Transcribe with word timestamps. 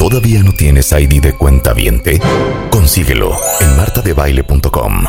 ¿Todavía 0.00 0.42
no 0.42 0.54
tienes 0.54 0.92
ID 0.92 1.20
de 1.20 1.34
cuenta 1.34 1.74
viente? 1.74 2.22
Consíguelo 2.70 3.36
en 3.60 3.76
martadebaile.com. 3.76 5.04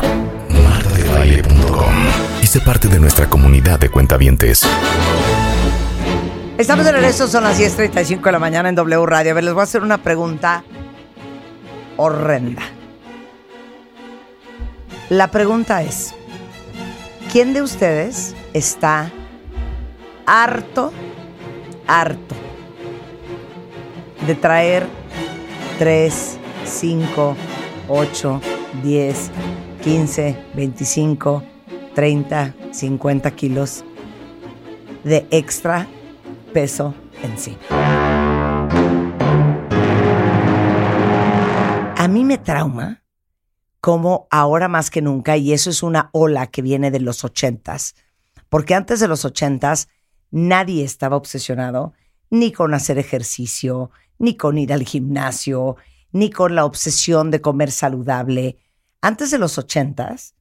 Martadebaile.com 0.64 1.94
y 2.42 2.46
sé 2.46 2.60
parte 2.60 2.88
de 2.88 3.00
nuestra 3.00 3.30
comunidad 3.30 3.80
de 3.80 3.88
cuentavientes. 3.88 4.68
Estamos 6.58 6.84
de 6.84 6.92
regreso, 6.92 7.26
son 7.26 7.44
las 7.44 7.58
10.35 7.58 8.20
de 8.20 8.32
la 8.32 8.38
mañana 8.38 8.68
en 8.68 8.74
W 8.74 9.06
Radio. 9.06 9.30
A 9.30 9.34
ver, 9.34 9.44
les 9.44 9.54
voy 9.54 9.62
a 9.62 9.64
hacer 9.64 9.80
una 9.80 9.96
pregunta 9.96 10.62
horrenda. 11.96 12.60
La 15.08 15.30
pregunta 15.30 15.82
es, 15.82 16.14
¿quién 17.32 17.54
de 17.54 17.62
ustedes 17.62 18.34
está 18.52 19.10
harto, 20.26 20.92
harto 21.86 22.51
de 24.26 24.34
traer 24.34 24.86
3, 25.78 26.38
5, 26.64 27.36
8, 27.88 28.40
10, 28.82 29.30
15, 29.82 30.36
25, 30.54 31.42
30, 31.94 32.54
50 32.70 33.30
kilos 33.32 33.84
de 35.04 35.26
extra 35.30 35.86
peso 36.52 36.94
en 37.22 37.38
sí. 37.38 37.56
A 41.96 42.08
mí 42.08 42.24
me 42.24 42.38
trauma 42.38 43.02
como 43.80 44.28
ahora 44.30 44.68
más 44.68 44.90
que 44.90 45.02
nunca, 45.02 45.36
y 45.36 45.52
eso 45.52 45.68
es 45.68 45.82
una 45.82 46.08
ola 46.12 46.46
que 46.46 46.62
viene 46.62 46.92
de 46.92 47.00
los 47.00 47.24
ochentas, 47.24 47.96
porque 48.48 48.76
antes 48.76 49.00
de 49.00 49.08
los 49.08 49.24
ochentas 49.24 49.88
nadie 50.30 50.84
estaba 50.84 51.16
obsesionado 51.16 51.92
ni 52.30 52.52
con 52.52 52.74
hacer 52.74 52.98
ejercicio, 52.98 53.90
ni 54.22 54.36
con 54.36 54.56
ir 54.56 54.72
al 54.72 54.84
gimnasio, 54.84 55.76
ni 56.12 56.30
con 56.30 56.54
la 56.54 56.64
obsesión 56.64 57.32
de 57.32 57.40
comer 57.40 57.72
saludable. 57.72 58.56
Antes 59.00 59.32
de 59.32 59.38
los 59.38 59.58
ochentas, 59.58 60.36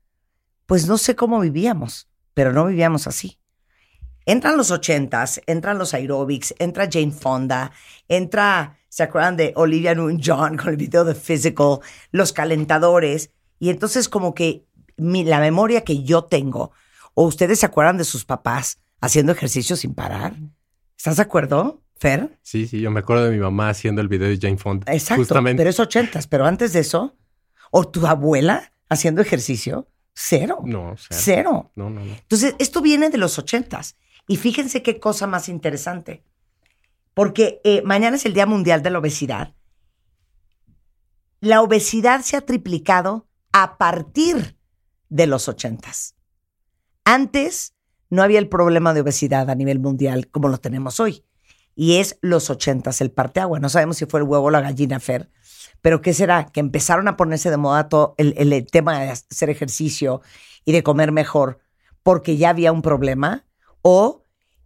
pues 0.67 0.87
no 0.87 0.99
sé 0.99 1.15
cómo 1.15 1.39
vivíamos, 1.39 2.07
pero 2.35 2.53
no 2.53 2.67
vivíamos 2.67 3.07
así. 3.07 3.39
Entran 4.27 4.55
los 4.55 4.69
ochentas, 4.69 5.41
entran 5.47 5.79
los 5.79 5.95
aerobics, 5.95 6.53
entra 6.59 6.87
Jane 6.91 7.11
Fonda, 7.11 7.71
entra, 8.07 8.77
¿se 8.87 9.01
acuerdan 9.01 9.35
de 9.35 9.51
Olivia 9.55 9.95
Newton-John 9.95 10.57
con 10.57 10.69
el 10.69 10.77
video 10.77 11.03
de 11.03 11.15
Physical? 11.15 11.79
Los 12.11 12.33
calentadores. 12.33 13.31
Y 13.57 13.71
entonces 13.71 14.07
como 14.07 14.35
que 14.35 14.67
la 14.95 15.39
memoria 15.39 15.83
que 15.83 16.03
yo 16.03 16.25
tengo, 16.25 16.71
o 17.15 17.23
ustedes 17.23 17.59
se 17.59 17.65
acuerdan 17.65 17.97
de 17.97 18.03
sus 18.03 18.25
papás 18.25 18.77
haciendo 18.99 19.31
ejercicio 19.31 19.75
sin 19.75 19.95
parar. 19.95 20.35
¿Estás 20.95 21.15
de 21.15 21.23
acuerdo, 21.23 21.81
Fer? 22.01 22.39
Sí, 22.41 22.65
sí, 22.67 22.81
yo 22.81 22.89
me 22.89 23.01
acuerdo 23.01 23.25
de 23.25 23.29
mi 23.31 23.37
mamá 23.37 23.69
haciendo 23.69 24.01
el 24.01 24.07
video 24.07 24.27
de 24.27 24.39
Jane 24.41 24.57
Fonda. 24.57 24.91
Exacto, 24.91 25.21
Justamente. 25.21 25.59
pero 25.59 25.69
es 25.69 25.79
ochentas. 25.79 26.25
Pero 26.25 26.47
antes 26.47 26.73
de 26.73 26.79
eso, 26.79 27.15
o 27.69 27.87
tu 27.87 28.07
abuela 28.07 28.73
haciendo 28.89 29.21
ejercicio, 29.21 29.87
cero. 30.15 30.61
No, 30.65 30.95
Cero. 31.11 31.71
No, 31.75 31.91
no, 31.91 32.03
no. 32.03 32.13
Entonces, 32.13 32.55
esto 32.57 32.81
viene 32.81 33.11
de 33.11 33.19
los 33.19 33.37
ochentas. 33.37 33.97
Y 34.27 34.37
fíjense 34.37 34.81
qué 34.81 34.99
cosa 34.99 35.27
más 35.27 35.47
interesante. 35.47 36.23
Porque 37.13 37.61
eh, 37.63 37.83
mañana 37.83 38.15
es 38.15 38.25
el 38.25 38.33
Día 38.33 38.47
Mundial 38.47 38.81
de 38.81 38.89
la 38.89 38.97
Obesidad. 38.97 39.53
La 41.39 41.61
obesidad 41.61 42.21
se 42.21 42.35
ha 42.35 42.41
triplicado 42.41 43.27
a 43.51 43.77
partir 43.77 44.57
de 45.09 45.27
los 45.27 45.47
ochentas. 45.47 46.15
Antes 47.05 47.75
no 48.09 48.23
había 48.23 48.39
el 48.39 48.49
problema 48.49 48.95
de 48.95 49.01
obesidad 49.01 49.51
a 49.51 49.55
nivel 49.55 49.79
mundial 49.79 50.29
como 50.29 50.49
lo 50.49 50.57
tenemos 50.57 50.99
hoy. 50.99 51.23
Y 51.81 51.95
es 51.97 52.17
los 52.21 52.51
ochentas 52.51 53.01
el 53.01 53.09
parteagua. 53.09 53.59
No 53.59 53.67
sabemos 53.67 53.97
si 53.97 54.05
fue 54.05 54.19
el 54.19 54.27
huevo 54.27 54.45
o 54.45 54.51
la 54.51 54.61
gallina, 54.61 54.99
Fer. 54.99 55.31
Pero 55.81 55.99
¿qué 56.01 56.13
será? 56.13 56.45
Que 56.45 56.59
empezaron 56.59 57.07
a 57.07 57.17
ponerse 57.17 57.49
de 57.49 57.57
moda 57.57 57.89
todo 57.89 58.13
el, 58.17 58.35
el- 58.37 58.53
el 58.53 58.67
tema 58.67 58.99
de 59.01 59.09
hacer 59.09 59.49
ejercicio 59.49 60.21
y 60.63 60.73
de 60.73 60.83
comer 60.83 61.11
mejor 61.11 61.57
porque 62.03 62.37
ya 62.37 62.49
había 62.49 62.71
un 62.71 62.83
problema 62.83 63.45
o 63.81 64.25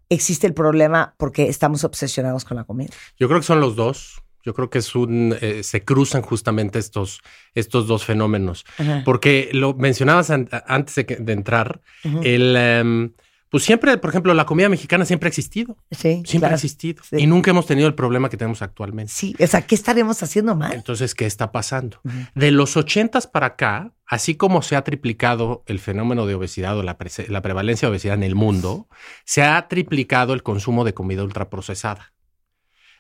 existe 0.10 0.46
el 0.46 0.54
problema 0.54 1.16
porque 1.18 1.48
estamos 1.48 1.86
obsesionados 1.86 2.44
con 2.44 2.58
la 2.58 2.66
comida. 2.66 2.92
Yo 3.18 3.28
creo 3.30 3.40
que 3.40 3.46
son 3.46 3.62
los 3.62 3.76
dos. 3.78 4.22
Yo 4.44 4.54
creo 4.54 4.70
que 4.70 4.78
es 4.80 4.94
un, 4.94 5.36
eh, 5.42 5.64
se 5.64 5.84
cruzan 5.86 6.22
justamente 6.22 6.78
estos, 6.80 7.22
estos 7.56 7.88
dos 7.88 8.04
fenómenos. 8.06 8.64
Ajá. 8.78 9.02
Porque 9.06 9.50
lo 9.54 9.74
mencionabas 9.74 10.30
an- 10.32 10.50
antes 10.68 10.96
de, 10.96 11.06
que- 11.06 11.16
de 11.16 11.34
entrar, 11.34 11.82
el, 12.24 12.56
em, 12.58 13.14
pues 13.56 13.64
siempre, 13.64 13.98
por 13.98 14.10
ejemplo, 14.10 14.34
la 14.34 14.46
comida 14.46 14.68
mexicana 14.68 15.06
siempre 15.06 15.28
ha 15.28 15.30
existido. 15.30 15.78
Sí, 15.90 16.24
Siempre 16.26 16.40
claro. 16.40 16.52
ha 16.52 16.56
existido. 16.56 17.02
Sí. 17.10 17.16
Y 17.20 17.26
nunca 17.26 17.52
hemos 17.52 17.66
tenido 17.66 17.88
el 17.88 17.96
problema 17.96 18.28
que 18.30 18.36
tenemos 18.36 18.62
actualmente. 18.62 19.14
Sí, 19.14 19.34
o 19.40 19.48
sea, 19.48 19.62
¿qué 19.66 19.76
estaremos 19.76 20.22
haciendo 20.22 20.58
mal? 20.58 20.74
Entonces, 20.74 21.16
¿qué 21.16 21.26
está 21.26 21.54
pasando? 21.54 22.02
De 22.34 22.52
los 22.52 22.76
ochentas 22.76 23.28
para 23.28 23.46
acá, 23.46 23.94
así 24.06 24.36
como 24.36 24.62
se 24.62 24.76
ha 24.76 24.84
triplicado 24.84 25.64
el 25.68 25.80
fenómeno 25.80 26.26
de 26.26 26.36
obesidad 26.36 26.78
o 26.78 26.84
la, 26.84 26.98
la 27.30 27.42
prevalencia 27.42 27.88
de 27.88 27.92
obesidad 27.92 28.16
en 28.16 28.24
el 28.24 28.36
mundo, 28.36 28.90
se 29.24 29.42
ha 29.42 29.70
triplicado 29.70 30.34
el 30.34 30.44
consumo 30.44 30.84
de 30.84 30.94
comida 30.94 31.24
ultraprocesada. 31.24 32.12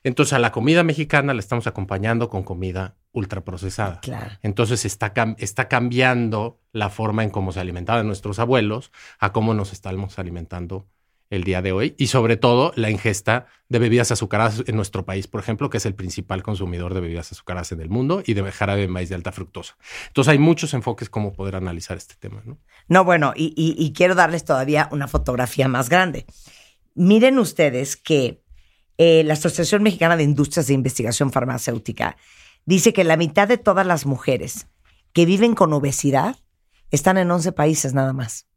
Entonces, 0.03 0.31
a 0.31 0.39
la 0.39 0.53
comida 0.53 0.85
mexicana 0.85 1.33
la 1.33 1.41
estamos 1.41 1.67
acompañando 1.67 2.29
con 2.29 2.43
comida 2.43 2.95
ultraprocesada. 3.15 3.99
Claro. 4.01 4.31
Entonces 4.43 4.85
está, 4.85 5.13
está 5.39 5.67
cambiando 5.67 6.59
la 6.71 6.89
forma 6.89 7.23
en 7.23 7.31
cómo 7.31 7.51
se 7.51 7.59
alimentaban 7.59 8.05
nuestros 8.05 8.37
abuelos 8.39 8.91
a 9.19 9.31
cómo 9.31 9.53
nos 9.53 9.73
estamos 9.73 10.19
alimentando 10.19 10.87
el 11.31 11.43
día 11.43 11.63
de 11.63 11.71
hoy 11.71 11.95
y 11.97 12.07
sobre 12.07 12.37
todo 12.37 12.71
la 12.75 12.91
ingesta 12.91 13.47
de 13.67 13.79
bebidas 13.79 14.11
azucaradas 14.11 14.63
en 14.67 14.75
nuestro 14.75 15.05
país, 15.05 15.25
por 15.25 15.39
ejemplo, 15.41 15.71
que 15.71 15.77
es 15.77 15.85
el 15.87 15.95
principal 15.95 16.43
consumidor 16.43 16.93
de 16.93 17.01
bebidas 17.01 17.31
azucaradas 17.31 17.71
en 17.71 17.81
el 17.81 17.89
mundo 17.89 18.21
y 18.23 18.35
de 18.35 18.51
jarabe 18.51 18.81
de 18.81 18.87
maíz 18.87 19.09
de 19.09 19.15
alta 19.15 19.31
fructosa. 19.31 19.75
Entonces 20.07 20.31
hay 20.31 20.37
muchos 20.37 20.75
enfoques 20.75 21.09
cómo 21.09 21.33
poder 21.33 21.55
analizar 21.55 21.97
este 21.97 22.13
tema, 22.19 22.43
¿no? 22.45 22.59
No, 22.87 23.03
bueno, 23.03 23.33
y, 23.35 23.53
y- 23.57 23.75
y 23.83 23.91
quiero 23.93 24.13
darles 24.13 24.45
todavía 24.45 24.87
una 24.91 25.07
fotografía 25.07 25.67
más 25.67 25.89
grande. 25.89 26.27
Miren 26.93 27.39
ustedes 27.39 27.95
que 27.97 28.43
eh, 28.97 29.23
la 29.25 29.33
Asociación 29.33 29.81
Mexicana 29.83 30.15
de 30.15 30.23
Industrias 30.23 30.67
de 30.67 30.73
Investigación 30.75 31.31
Farmacéutica 31.31 32.17
dice 32.65 32.93
que 32.93 33.03
la 33.03 33.17
mitad 33.17 33.47
de 33.47 33.57
todas 33.57 33.85
las 33.85 34.05
mujeres 34.05 34.67
que 35.13 35.25
viven 35.25 35.55
con 35.55 35.71
obesidad 35.73 36.35
están 36.91 37.17
en 37.17 37.31
11 37.31 37.51
países 37.53 37.93
nada 37.93 38.13
más. 38.13 38.47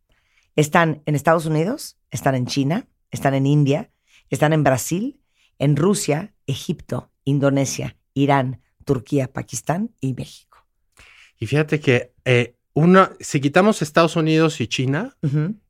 Están 0.56 1.02
en 1.06 1.14
Estados 1.14 1.46
Unidos, 1.46 1.98
están 2.10 2.34
en 2.34 2.46
China, 2.46 2.88
están 3.10 3.34
en 3.34 3.46
India, 3.46 3.90
están 4.28 4.52
en 4.52 4.64
Brasil, 4.64 5.20
en 5.58 5.76
Rusia, 5.76 6.34
Egipto, 6.46 7.10
Indonesia, 7.24 7.96
Irán, 8.14 8.60
Turquía, 8.84 9.32
Pakistán 9.32 9.90
y 10.00 10.14
México. 10.14 10.66
Y 11.38 11.46
fíjate 11.46 11.78
que 11.78 12.12
eh, 12.24 12.56
una, 12.74 13.12
si 13.20 13.40
quitamos 13.40 13.82
Estados 13.82 14.16
Unidos 14.16 14.60
y 14.60 14.66
China, 14.66 15.16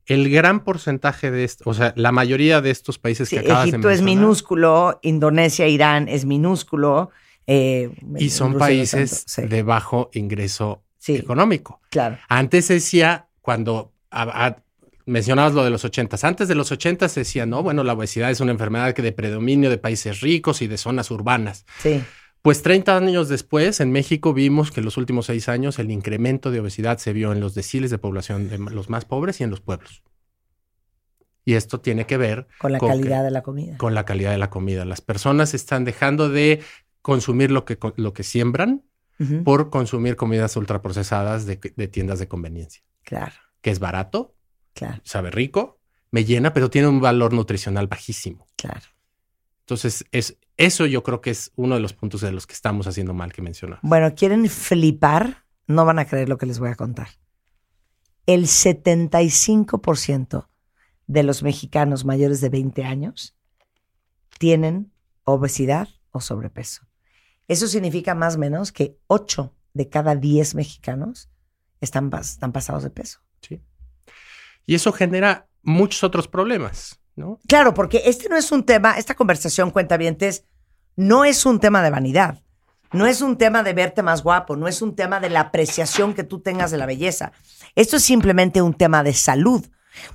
el 0.06 0.31
gran 0.31 0.65
porcentaje 0.65 1.31
de 1.31 1.44
esto, 1.44 1.69
o 1.69 1.75
sea, 1.75 1.93
la 1.97 2.12
mayoría 2.12 2.60
de 2.60 2.70
estos 2.70 2.99
países 2.99 3.28
Sí, 3.28 3.37
que 3.37 3.41
acabas 3.41 3.69
Egipto 3.69 3.88
de 3.88 3.94
es 3.94 4.00
mencionar, 4.00 4.25
minúsculo, 4.25 4.99
Indonesia, 5.03 5.66
Irán 5.69 6.09
es 6.09 6.25
minúsculo. 6.25 7.10
Eh, 7.50 7.91
y 8.19 8.31
son 8.31 8.53
Rusia 8.53 8.59
no 8.59 8.59
países 8.59 9.25
tanto, 9.25 9.48
sí. 9.48 9.56
de 9.56 9.62
bajo 9.64 10.10
ingreso 10.12 10.82
Sí. 10.98 11.16
económico. 11.16 11.81
Claro. 11.91 12.19
Antes 12.28 12.66
se 12.66 12.75
decía, 12.75 13.26
cuando 13.41 13.92
a- 14.10 14.47
a- 14.47 14.62
mencionabas 15.06 15.54
lo 15.54 15.64
de 15.64 15.70
los 15.70 15.84
ochentas, 15.84 16.22
antes 16.25 16.48
de 16.48 16.54
los 16.54 16.70
ochentas 16.70 17.12
se 17.12 17.20
decía, 17.20 17.47
no, 17.47 17.62
bueno, 17.62 17.82
la 17.84 17.94
obesidad 17.94 18.31
es 18.31 18.41
una 18.41 18.53
enfermedad 18.53 18.92
que 18.92 19.00
de 19.03 19.12
predominio 19.12 19.70
de 19.70 19.78
países 19.78 20.20
ricos 20.20 20.60
y 20.60 20.66
de 20.66 20.76
zonas 20.76 21.10
urbanas. 21.10 21.64
Sí. 21.81 22.03
Pues 22.42 22.62
30 22.62 22.97
años 22.97 23.28
después, 23.31 23.81
en 23.81 23.91
México 23.91 24.32
vimos 24.34 24.70
que 24.70 24.81
en 24.81 24.84
los 24.84 24.97
últimos 24.98 25.26
seis 25.26 25.48
años 25.48 25.78
el 25.78 25.91
incremento 25.91 26.50
de 26.50 26.60
obesidad 26.60 26.98
se 26.98 27.12
vio 27.14 27.32
en 27.32 27.41
los 27.41 27.54
deciles 27.54 27.91
de 27.91 27.98
población 27.98 28.48
de 28.50 28.58
los 28.58 28.91
más 28.91 29.04
pobres 29.06 29.41
y 29.41 29.44
en 29.44 29.50
los 29.50 29.60
pueblos. 29.60 30.03
Y 31.44 31.54
esto 31.54 31.81
tiene 31.81 32.04
que 32.06 32.19
ver 32.19 32.47
Con 32.58 32.72
la 32.72 32.78
Con 32.78 32.91
calidad 32.91 33.20
que- 33.20 33.25
de 33.25 33.31
la 33.31 33.42
comida. 33.42 33.76
con 33.78 33.94
la 33.94 34.04
calidad 34.04 34.31
de 34.32 34.38
la 34.38 34.50
comida. 34.50 34.84
Las 34.84 35.00
personas 35.00 35.54
están 35.54 35.84
dejando 35.84 36.28
de 36.28 36.60
consumir 37.03 37.50
lo 37.50 37.64
que, 37.64 37.76
lo 37.96 38.12
que 38.12 38.22
siembran 38.22 38.84
por 39.44 39.70
consumir 39.70 40.14
comidas 40.14 40.56
ultraprocesadas 40.56 41.44
de, 41.44 41.58
de 41.76 41.88
tiendas 41.88 42.20
de 42.20 42.28
conveniencia, 42.28 42.84
Claro, 43.02 43.34
que 43.61 43.70
es 43.70 43.81
barato, 43.81 44.37
claro, 44.75 45.00
sabe 45.05 45.32
rico, 45.32 45.81
me 46.12 46.25
llena, 46.25 46.52
pero 46.52 46.70
tiene 46.70 46.87
un 46.87 47.00
valor 47.00 47.32
nutricional 47.32 47.88
bajísimo. 47.88 48.46
claro. 48.56 48.87
Entonces, 49.61 50.05
es, 50.12 50.38
eso 50.56 50.87
yo 50.87 51.02
creo 51.02 51.20
que 51.20 51.28
es 51.28 51.52
uno 51.55 51.75
de 51.75 51.82
los 51.82 51.93
puntos 51.93 52.22
de 52.22 52.32
los 52.32 52.46
que 52.46 52.55
estamos 52.55 52.87
haciendo 52.87 53.12
mal 53.12 53.34
que 53.34 53.43
mencionaba. 53.43 53.81
Bueno, 53.82 54.14
¿quieren 54.14 54.49
flipar? 54.49 55.44
No 55.67 55.84
van 55.84 55.99
a 55.99 56.06
creer 56.06 56.31
lo 56.31 56.38
que 56.38 56.46
les 56.46 56.58
voy 56.58 56.70
a 56.70 56.75
contar. 56.75 57.08
El 58.25 58.46
75% 58.46 60.49
de 61.06 61.22
los 61.22 61.43
mexicanos 61.43 62.06
mayores 62.06 62.40
de 62.40 62.49
20 62.49 62.82
años 62.84 63.37
tienen 64.38 64.90
obesidad 65.25 65.90
o 66.12 66.22
sobrepeso. 66.22 66.88
Eso 67.48 67.66
significa 67.66 68.14
más 68.14 68.36
o 68.36 68.38
menos 68.38 68.72
que 68.72 68.98
8 69.06 69.54
de 69.74 69.88
cada 69.88 70.14
10 70.14 70.54
mexicanos 70.54 71.30
están, 71.80 72.10
están 72.20 72.52
pasados 72.52 72.82
de 72.82 72.90
peso. 72.90 73.20
¿sí? 73.40 73.62
Y 74.66 74.74
eso 74.74 74.92
genera 74.92 75.48
muchos 75.62 76.04
otros 76.04 76.28
problemas, 76.28 77.00
¿no? 77.16 77.40
Claro, 77.48 77.74
porque 77.74 78.02
este 78.04 78.28
no 78.28 78.36
es 78.36 78.52
un 78.52 78.64
tema, 78.64 78.98
esta 78.98 79.14
conversación, 79.14 79.70
cuentavientes, 79.70 80.44
no 80.94 81.24
es 81.24 81.46
un 81.46 81.58
tema 81.60 81.82
de 81.82 81.90
vanidad. 81.90 82.42
No 82.92 83.06
es 83.06 83.20
un 83.20 83.36
tema 83.36 83.62
de 83.62 83.74
verte 83.74 84.02
más 84.02 84.22
guapo, 84.22 84.56
no 84.56 84.66
es 84.66 84.80
un 84.80 84.96
tema 84.96 85.20
de 85.20 85.28
la 85.28 85.40
apreciación 85.40 86.14
que 86.14 86.24
tú 86.24 86.40
tengas 86.40 86.70
de 86.70 86.78
la 86.78 86.86
belleza. 86.86 87.32
Esto 87.74 87.96
es 87.96 88.04
simplemente 88.04 88.62
un 88.62 88.74
tema 88.74 89.02
de 89.02 89.12
salud. 89.12 89.66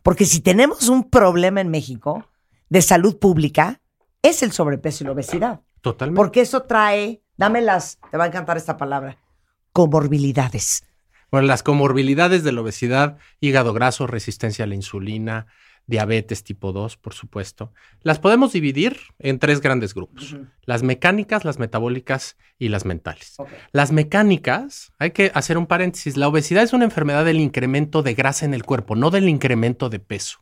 Porque 0.01 0.25
si 0.25 0.39
tenemos 0.39 0.89
un 0.89 1.09
problema 1.09 1.61
en 1.61 1.69
México 1.69 2.27
de 2.69 2.81
salud 2.81 3.19
pública, 3.19 3.81
es 4.21 4.41
el 4.43 4.51
sobrepeso 4.51 5.03
y 5.03 5.07
la 5.07 5.13
obesidad. 5.13 5.61
Totalmente. 5.81 6.17
Porque 6.17 6.41
eso 6.41 6.63
trae, 6.63 7.22
dámelas, 7.37 7.99
te 8.11 8.17
va 8.17 8.25
a 8.25 8.27
encantar 8.27 8.57
esta 8.57 8.77
palabra, 8.77 9.17
comorbilidades. 9.71 10.83
Bueno, 11.31 11.47
las 11.47 11.63
comorbilidades 11.63 12.43
de 12.43 12.51
la 12.51 12.61
obesidad, 12.61 13.17
hígado 13.39 13.73
graso, 13.73 14.05
resistencia 14.05 14.65
a 14.65 14.67
la 14.67 14.75
insulina, 14.75 15.47
diabetes 15.85 16.43
tipo 16.43 16.71
2, 16.71 16.97
por 16.97 17.13
supuesto, 17.13 17.73
las 18.01 18.19
podemos 18.19 18.53
dividir 18.53 18.97
en 19.19 19.39
tres 19.39 19.59
grandes 19.59 19.93
grupos. 19.93 20.37
Las 20.65 20.83
mecánicas, 20.83 21.43
las 21.43 21.59
metabólicas 21.59 22.37
y 22.57 22.69
las 22.69 22.85
mentales. 22.85 23.35
Las 23.71 23.91
mecánicas, 23.91 24.93
hay 24.97 25.11
que 25.11 25.31
hacer 25.33 25.57
un 25.57 25.67
paréntesis, 25.67 26.15
la 26.15 26.27
obesidad 26.27 26.63
es 26.63 26.73
una 26.73 26.85
enfermedad 26.85 27.25
del 27.25 27.39
incremento 27.39 28.01
de 28.01 28.13
grasa 28.13 28.45
en 28.45 28.53
el 28.53 28.63
cuerpo, 28.63 28.95
no 28.95 29.09
del 29.09 29.27
incremento 29.27 29.89
de 29.89 29.99
peso. 29.99 30.39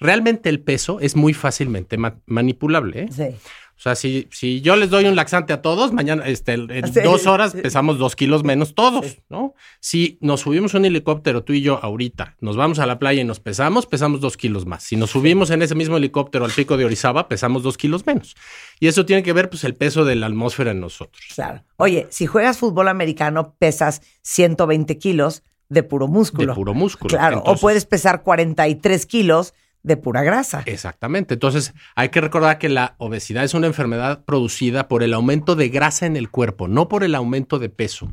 Realmente 0.00 0.48
el 0.48 0.60
peso 0.60 0.98
es 1.00 1.14
muy 1.14 1.34
fácilmente 1.34 1.96
manipulable. 2.26 3.02
¿eh? 3.02 3.08
Sí. 3.10 3.36
O 3.80 3.82
sea, 3.82 3.94
si, 3.94 4.28
si 4.30 4.60
yo 4.60 4.76
les 4.76 4.90
doy 4.90 5.06
un 5.06 5.16
laxante 5.16 5.54
a 5.54 5.62
todos, 5.62 5.90
mañana, 5.90 6.26
este, 6.26 6.52
en 6.52 6.84
dos 7.02 7.26
horas 7.26 7.54
pesamos 7.54 7.96
dos 7.96 8.14
kilos 8.14 8.44
menos 8.44 8.74
todos, 8.74 9.22
¿no? 9.30 9.54
Si 9.80 10.18
nos 10.20 10.40
subimos 10.40 10.74
un 10.74 10.84
helicóptero, 10.84 11.44
tú 11.44 11.54
y 11.54 11.62
yo, 11.62 11.82
ahorita, 11.82 12.36
nos 12.40 12.58
vamos 12.58 12.78
a 12.78 12.84
la 12.84 12.98
playa 12.98 13.22
y 13.22 13.24
nos 13.24 13.40
pesamos, 13.40 13.86
pesamos 13.86 14.20
dos 14.20 14.36
kilos 14.36 14.66
más. 14.66 14.82
Si 14.82 14.96
nos 14.96 15.08
subimos 15.08 15.48
en 15.48 15.62
ese 15.62 15.74
mismo 15.74 15.96
helicóptero 15.96 16.44
al 16.44 16.50
pico 16.50 16.76
de 16.76 16.84
Orizaba, 16.84 17.26
pesamos 17.26 17.62
dos 17.62 17.78
kilos 17.78 18.04
menos. 18.04 18.36
Y 18.80 18.88
eso 18.88 19.06
tiene 19.06 19.22
que 19.22 19.32
ver, 19.32 19.48
pues, 19.48 19.64
el 19.64 19.74
peso 19.74 20.04
de 20.04 20.14
la 20.14 20.26
atmósfera 20.26 20.72
en 20.72 20.80
nosotros. 20.80 21.24
Claro. 21.34 21.64
Oye, 21.76 22.06
si 22.10 22.26
juegas 22.26 22.58
fútbol 22.58 22.86
americano, 22.86 23.54
pesas 23.58 24.02
120 24.20 24.98
kilos 24.98 25.42
de 25.70 25.82
puro 25.84 26.06
músculo. 26.06 26.52
De 26.52 26.54
puro 26.54 26.74
músculo. 26.74 27.16
Claro. 27.16 27.42
o 27.46 27.56
puedes 27.56 27.86
pesar 27.86 28.24
43 28.24 29.06
kilos 29.06 29.54
de 29.82 29.96
pura 29.96 30.22
grasa. 30.22 30.62
Exactamente. 30.66 31.34
Entonces, 31.34 31.74
hay 31.94 32.10
que 32.10 32.20
recordar 32.20 32.58
que 32.58 32.68
la 32.68 32.94
obesidad 32.98 33.44
es 33.44 33.54
una 33.54 33.66
enfermedad 33.66 34.24
producida 34.24 34.88
por 34.88 35.02
el 35.02 35.14
aumento 35.14 35.56
de 35.56 35.68
grasa 35.68 36.06
en 36.06 36.16
el 36.16 36.30
cuerpo, 36.30 36.68
no 36.68 36.88
por 36.88 37.04
el 37.04 37.14
aumento 37.14 37.58
de 37.58 37.70
peso. 37.70 38.12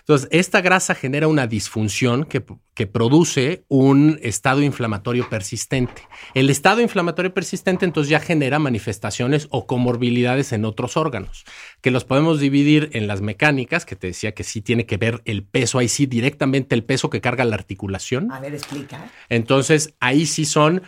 Entonces, 0.00 0.28
esta 0.30 0.60
grasa 0.60 0.94
genera 0.94 1.26
una 1.26 1.48
disfunción 1.48 2.26
que, 2.26 2.44
que, 2.74 2.86
produce 2.86 3.64
un 3.66 4.20
estado 4.22 4.62
inflamatorio 4.62 5.28
persistente. 5.28 6.02
El 6.32 6.48
estado 6.48 6.80
inflamatorio 6.80 7.34
persistente 7.34 7.84
entonces 7.84 8.10
ya 8.10 8.20
genera 8.20 8.60
manifestaciones 8.60 9.48
o 9.50 9.66
comorbilidades 9.66 10.52
en 10.52 10.64
otros 10.64 10.96
órganos, 10.96 11.44
que 11.80 11.90
los 11.90 12.04
podemos 12.04 12.38
dividir 12.38 12.90
en 12.92 13.08
las 13.08 13.20
mecánicas, 13.20 13.84
que 13.84 13.96
te 13.96 14.06
decía 14.06 14.32
que 14.32 14.44
sí 14.44 14.62
tiene 14.62 14.86
que 14.86 14.96
ver 14.96 15.22
el 15.24 15.42
peso, 15.42 15.80
ahí 15.80 15.88
sí 15.88 16.06
directamente 16.06 16.76
el 16.76 16.84
peso 16.84 17.10
que 17.10 17.20
carga 17.20 17.44
la 17.44 17.56
articulación. 17.56 18.30
A 18.30 18.38
ver, 18.38 18.54
explica. 18.54 19.10
Entonces, 19.28 19.94
ahí 19.98 20.26
sí 20.26 20.44
son 20.44 20.82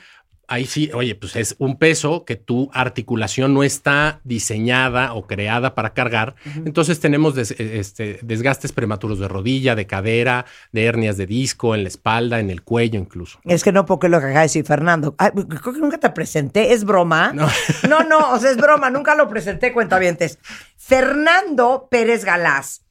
ahí 0.49 0.67
sí, 0.67 0.91
oye, 0.95 1.15
pues 1.15 1.37
es 1.37 1.55
un 1.59 1.77
peso 1.77 2.25
que 2.25 2.35
tu 2.37 2.71
articulación 2.73 3.55
no 3.55 3.63
está 3.63 4.21
diseñada 4.25 5.13
o 5.13 5.27
creada 5.27 5.75
para 5.75 5.93
cargar. 5.93 6.35
Entonces 6.65 6.99
tenemos 6.99 7.37
este, 7.37 8.19
desgastes 8.23 8.73
prematuros 8.73 9.19
de 9.19 9.29
rodilla, 9.29 9.75
de 9.75 9.87
cadera, 9.87 10.47
de 10.73 10.85
hernias 10.85 11.17
de 11.19 11.27
disco, 11.27 11.75
en 11.75 11.83
la 11.83 11.89
espalda, 11.89 12.41
en 12.41 12.51
el 12.51 12.63
cuello 12.63 12.99
incluso. 12.99 13.39
Es 13.45 13.63
que 13.63 13.73
no 13.73 13.87
porque 13.87 14.09
lo 14.09 14.19
que 14.19 14.27
acaba 14.27 14.41
de 14.41 14.47
decir 14.47 14.65
Fernando. 14.65 15.15
creo 15.15 15.75
que 15.75 15.81
nunca 15.81 15.99
te 15.99 16.11
presenté, 16.11 16.73
¿es 16.73 16.85
broma? 16.85 17.33
No. 17.33 17.47
no, 17.89 18.03
no, 18.05 18.33
o 18.33 18.39
sea, 18.39 18.51
es 18.51 18.57
broma, 18.57 18.91
nunca 18.91 19.15
lo 19.15 19.29
presenté, 19.29 19.73
cuentavientes. 19.73 20.39
Fernando 20.77 21.89
Pérez 21.91 22.25
Galás 22.25 22.83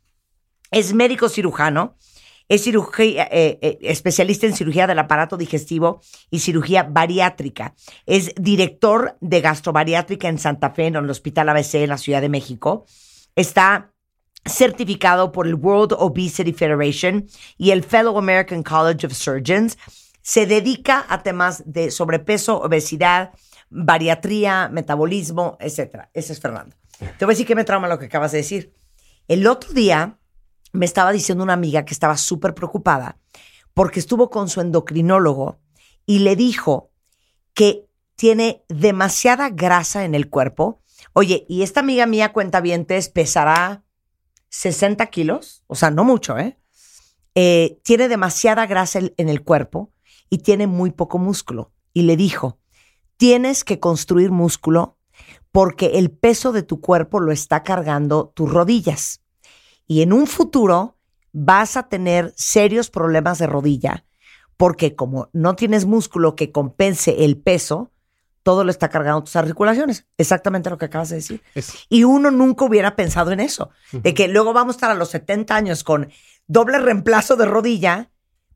es 0.70 0.94
médico 0.94 1.28
cirujano 1.28 1.96
es 2.50 2.64
cirugía, 2.64 3.28
eh, 3.32 3.60
eh, 3.62 3.78
especialista 3.82 4.46
en 4.46 4.56
cirugía 4.56 4.88
del 4.88 5.00
aparato 5.00 5.38
digestivo 5.38 6.02
y 6.30 6.40
cirugía 6.40 6.84
bariátrica. 6.84 7.76
Es 8.06 8.34
director 8.36 9.18
de 9.22 9.42
gastrobariátrica 9.42 10.30
en 10.30 10.40
Santa 10.40 10.72
Fe, 10.72 10.88
en 10.88 10.96
el 10.96 11.10
Hospital 11.10 11.50
ABC 11.50 11.76
en 11.76 11.90
la 11.90 11.98
Ciudad 11.98 12.22
de 12.22 12.30
México. 12.30 12.86
Está 13.36 13.94
certificado 14.46 15.32
por 15.32 15.46
el 15.46 15.56
World 15.56 15.94
Obesity 15.98 16.54
Federation 16.54 17.28
y 17.58 17.72
el 17.72 17.84
Fellow 17.84 18.18
American 18.18 18.64
College 18.64 19.08
of 19.08 19.14
Surgeons. 19.14 19.78
Se 20.22 20.46
dedica 20.46 21.06
a 21.10 21.24
temas 21.24 21.64
de 21.66 21.92
sobrepeso, 21.92 22.62
obesidad, 22.62 23.32
bariatría, 23.70 24.70
metabolismo, 24.70 25.58
etc. 25.60 26.08
Ese 26.14 26.34
es 26.34 26.40
Fernando. 26.40 26.76
Te 27.18 27.26
voy 27.26 27.34
a 27.34 27.36
decir 27.36 27.46
que 27.46 27.56
me 27.56 27.64
trauma 27.64 27.88
lo 27.88 28.00
que 28.00 28.06
acabas 28.06 28.32
de 28.32 28.40
decir. 28.40 28.74
El 29.28 29.46
otro 29.48 29.74
día 29.74 30.18
me 30.78 30.86
estaba 30.86 31.12
diciendo 31.12 31.44
una 31.44 31.54
amiga 31.54 31.86
que 31.86 31.94
estaba 31.94 32.18
súper 32.18 32.54
preocupada 32.54 33.18
porque 33.74 34.00
estuvo 34.00 34.30
con 34.30 34.48
su 34.48 34.62
endocrinólogo 34.62 35.60
y 36.06 36.20
le 36.20 36.36
dijo 36.36 36.92
que 37.54 37.88
tiene 38.16 38.64
demasiada 38.70 39.50
grasa 39.50 40.06
en 40.06 40.16
el 40.16 40.30
cuerpo. 40.30 40.82
Oye, 41.14 41.46
y 41.50 41.64
esta 41.64 41.82
amiga 41.82 42.06
mía 42.06 42.34
cuenta 42.34 42.62
vientes 42.62 43.10
pesará 43.10 43.84
60 44.50 45.06
kilos, 45.08 45.64
o 45.68 45.76
sea, 45.76 45.92
no 45.92 46.04
mucho, 46.04 46.38
¿eh? 46.38 46.58
¿eh? 47.36 47.80
tiene 47.84 48.08
demasiada 48.08 48.66
grasa 48.66 49.00
en 49.00 49.30
el 49.30 49.44
cuerpo 49.44 49.92
y 50.30 50.40
tiene 50.40 50.66
muy 50.66 50.92
poco 50.92 51.18
músculo. 51.18 51.72
Y 51.94 52.04
le 52.04 52.18
dijo, 52.18 52.60
tienes 53.18 53.64
que 53.64 53.80
construir 53.80 54.32
músculo 54.32 54.98
porque 55.52 55.98
el 55.98 56.12
peso 56.12 56.52
de 56.52 56.64
tu 56.64 56.82
cuerpo 56.82 57.20
lo 57.20 57.32
está 57.32 57.64
cargando 57.64 58.32
tus 58.36 58.52
rodillas 58.52 59.22
y 59.88 60.02
en 60.02 60.14
un 60.14 60.28
futuro 60.28 60.98
vas 61.32 61.78
a 61.78 61.90
tener 61.90 62.34
serios 62.36 62.90
problemas 62.90 63.40
de 63.40 63.48
rodilla 63.48 64.06
porque 64.58 64.96
como 64.96 65.30
no 65.34 65.56
tienes 65.56 65.86
músculo 65.86 66.36
que 66.36 66.52
compense 66.52 67.24
el 67.24 67.38
peso, 67.38 67.92
todo 68.42 68.64
lo 68.64 68.72
está 68.72 68.90
cargando 68.90 69.24
tus 69.24 69.36
articulaciones. 69.36 70.08
Exactamente 70.18 70.70
lo 70.70 70.78
que 70.78 70.86
acabas 70.86 71.10
de 71.10 71.18
decir. 71.18 71.42
Y 71.90 72.04
uno 72.04 72.32
nunca 72.32 72.66
hubiera 72.66 72.96
pensado 72.96 73.32
en 73.32 73.40
eso, 73.40 73.70
de 73.92 74.14
que 74.14 74.28
luego 74.28 74.54
vamos 74.54 74.76
a 74.76 74.78
estar 74.78 74.92
a 74.92 74.96
los 74.96 75.10
70 75.10 75.56
años 75.56 75.84
con 75.84 76.10
doble 76.48 76.80
reemplazo 76.80 77.36
de 77.36 77.46
rodilla 77.46 78.10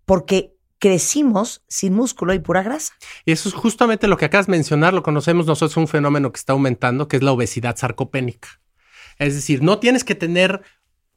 porque 0.06 0.56
crecimos 0.80 1.64
sin 1.68 1.94
músculo 1.94 2.34
y 2.34 2.40
pura 2.40 2.64
grasa. 2.64 2.94
Y 3.26 3.34
eso 3.34 3.50
es 3.50 3.56
justamente 3.56 4.08
lo 4.08 4.18
que 4.18 4.26
acabas 4.26 4.48
de 4.48 4.52
mencionar, 4.52 4.94
lo 4.94 5.04
conocemos 5.04 5.46
nosotros, 5.46 5.78
un 5.78 5.88
fenómeno 5.88 6.32
que 6.32 6.40
está 6.40 6.54
aumentando, 6.54 7.08
que 7.08 7.18
es 7.18 7.24
la 7.24 7.32
obesidad 7.32 7.76
sarcopénica. 7.78 8.62
Es 9.20 9.36
decir, 9.36 9.62
no 9.62 9.78
tienes 9.78 10.04
que 10.04 10.16
tener 10.16 10.64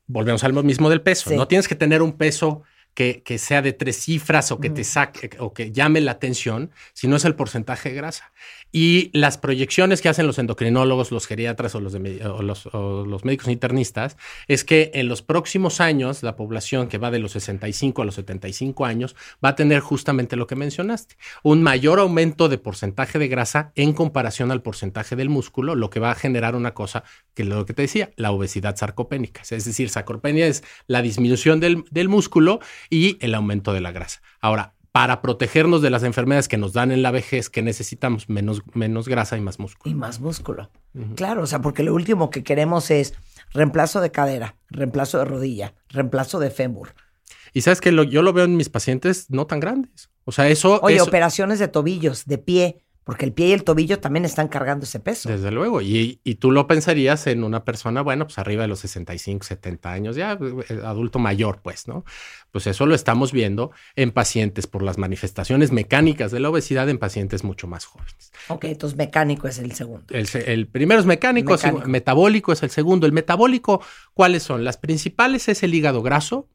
volvemos 0.07 0.45
al 0.45 0.53
mismo 0.65 0.91
del 0.91 1.03
peso. 1.03 1.31
No 1.35 1.49
tienes 1.49 1.69
que 1.69 1.75
tener 1.75 2.03
un 2.03 2.17
peso 2.17 2.63
que, 2.95 3.23
que, 3.23 3.39
sea 3.39 3.63
de 3.63 3.73
tres 3.73 3.97
cifras 3.97 4.53
o 4.53 4.61
que 4.61 4.71
te 4.71 4.85
saque 4.85 5.31
o 5.39 5.53
que 5.53 5.73
llame 5.73 6.01
la 6.01 6.13
atención, 6.13 6.71
sino 6.93 7.17
es 7.17 7.25
el 7.25 7.35
porcentaje 7.35 7.91
de 7.91 7.97
grasa. 7.97 8.33
Y 8.77 9.11
las 9.13 9.39
proyecciones 9.39 10.03
que 10.03 10.09
hacen 10.09 10.27
los 10.27 10.41
endocrinólogos, 10.41 11.13
los 11.13 11.29
geriatras 11.29 11.77
o 11.77 11.81
los, 11.81 11.95
los, 11.95 13.25
médicos 13.25 13.47
internistas 13.47 14.17
es 14.49 14.65
que 14.65 14.91
en 14.95 15.07
los 15.07 15.23
próximos 15.23 15.81
años 15.81 16.25
la 16.25 16.35
población 16.35 16.89
que 16.89 16.99
va 16.99 17.13
de 17.13 17.21
los 17.21 17.31
65 17.31 18.03
a 18.03 18.05
los 18.05 18.17
75 18.17 18.85
años 18.85 19.15
va 19.43 19.51
a 19.51 19.55
tener 19.55 19.79
justamente 19.79 20.35
lo 20.35 20.49
que 20.49 20.57
mencionaste, 20.57 21.15
un 21.45 21.63
mayor 21.63 22.01
aumento 22.01 22.49
de 22.49 22.59
porcentaje 22.59 23.21
de 23.21 23.29
grasa 23.29 23.71
en 23.77 23.93
comparación 23.93 24.51
al 24.51 24.61
porcentaje 24.61 25.15
del 25.15 25.29
músculo, 25.29 25.77
lo 25.77 25.89
que 25.89 26.01
va 26.01 26.11
a 26.11 26.17
generar 26.17 26.57
una 26.57 26.75
cosa 26.75 27.05
que 27.35 27.45
lo 27.45 27.67
que 27.67 27.75
te 27.75 27.83
decía, 27.83 28.11
la 28.17 28.33
obesidad 28.33 28.75
sarcopénica. 28.75 29.43
Es 29.43 29.65
decir, 29.67 29.89
sarcopenia 29.89 30.49
es 30.49 30.65
la 30.89 31.01
disminución 31.01 31.61
del, 31.61 31.85
del 31.93 32.09
músculo 32.09 32.59
y 32.91 33.19
el 33.21 33.37
aumento 33.37 33.73
de 33.73 33.83
la 33.83 33.93
grasa. 33.93 34.21
Ahora, 34.41 34.74
para 34.95 35.23
protegernos 35.23 35.83
de 35.83 35.91
las 35.91 36.05
enfermedades 36.05 36.47
que 36.47 36.57
nos 36.57 36.73
dan 36.73 36.93
en 36.93 37.03
la 37.03 37.11
vejez, 37.11 37.51
que 37.51 37.63
necesitamos 37.63 38.29
menos, 38.29 38.63
menos 38.75 39.09
grasa 39.09 39.37
y 39.37 39.41
más 39.41 39.59
músculo. 39.59 39.93
Y 39.93 39.97
más 39.97 40.21
músculo. 40.21 40.71
Claro, 41.17 41.43
o 41.43 41.47
sea, 41.49 41.61
porque 41.61 41.83
lo 41.83 41.93
último 41.93 42.31
que 42.31 42.45
queremos 42.45 42.93
es 42.93 43.13
reemplazo 43.53 44.01
de 44.01 44.13
cadera, 44.13 44.55
reemplazo 44.71 45.19
de 45.19 45.25
rodilla, 45.25 45.75
reemplazo 45.89 46.39
de 46.39 46.53
fémur. 46.53 46.95
Y 47.53 47.63
sabes 47.63 47.81
que 47.81 47.93
yo 48.09 48.23
lo 48.23 48.33
veo 48.33 48.45
en 48.45 48.57
mis 48.57 48.69
pacientes 48.69 49.27
no 49.31 49.49
tan 49.49 49.59
grandes. 49.59 50.11
O 50.25 50.31
sea, 50.31 50.47
eso. 50.47 50.79
Oye, 50.81 51.01
operaciones 51.01 51.59
de 51.59 51.67
tobillos, 51.67 52.27
de 52.27 52.39
pie, 52.39 52.79
porque 53.05 53.27
el 53.27 53.33
pie 53.33 53.49
y 53.49 53.53
el 53.53 53.65
tobillo 53.65 54.01
también 54.01 54.25
están 54.25 54.49
cargando 54.49 54.85
ese 54.85 54.99
peso. 54.99 55.29
Desde 55.29 55.51
luego. 55.51 55.83
Y, 55.83 56.21
y, 56.25 56.37
tú 56.37 56.51
lo 56.51 56.67
pensarías 56.67 57.27
en 57.27 57.45
una 57.45 57.65
persona, 57.65 58.01
bueno, 58.01 58.25
pues 58.27 58.39
arriba 58.39 58.63
de 58.63 58.69
los 58.69 58.81
65, 58.81 59.45
70 59.45 59.93
años, 59.93 60.17
ya 60.17 60.39
eh, 60.69 60.81
adulto 60.83 61.19
mayor, 61.19 61.61
pues, 61.63 61.87
¿no? 61.87 62.05
Pues 62.51 62.67
eso 62.67 62.87
lo 62.87 62.95
estamos 62.95 63.33
viendo 63.33 63.73
en 63.95 64.11
pacientes 64.11 64.67
por 64.67 64.83
las 64.83 64.97
manifestaciones 64.97 65.71
mecánicas 65.71 66.31
de 66.31 66.41
la 66.41 66.49
obesidad 66.49 66.89
en 66.89 66.99
pacientes 66.99 67.45
mucho 67.45 67.67
más 67.67 67.85
jóvenes. 67.85 68.33
Ok, 68.49 68.65
entonces 68.65 68.97
mecánico 68.97 69.49
es 69.49 69.59
el 69.59 69.73
segundo. 69.73 70.07
El, 70.11 70.67
primero 70.67 71.01
es 71.01 71.07
mecánico, 71.07 71.57
metabólico 71.87 72.53
es 72.53 72.63
el 72.63 72.71
segundo. 72.71 73.07
El 73.07 73.13
metabólico, 73.13 73.83
¿cuáles 74.15 74.45
son? 74.45 74.65
Las 74.65 74.79
principales 74.79 75.49
es 75.49 75.63
el 75.63 75.75
hígado 75.75 76.03
graso, 76.03 76.49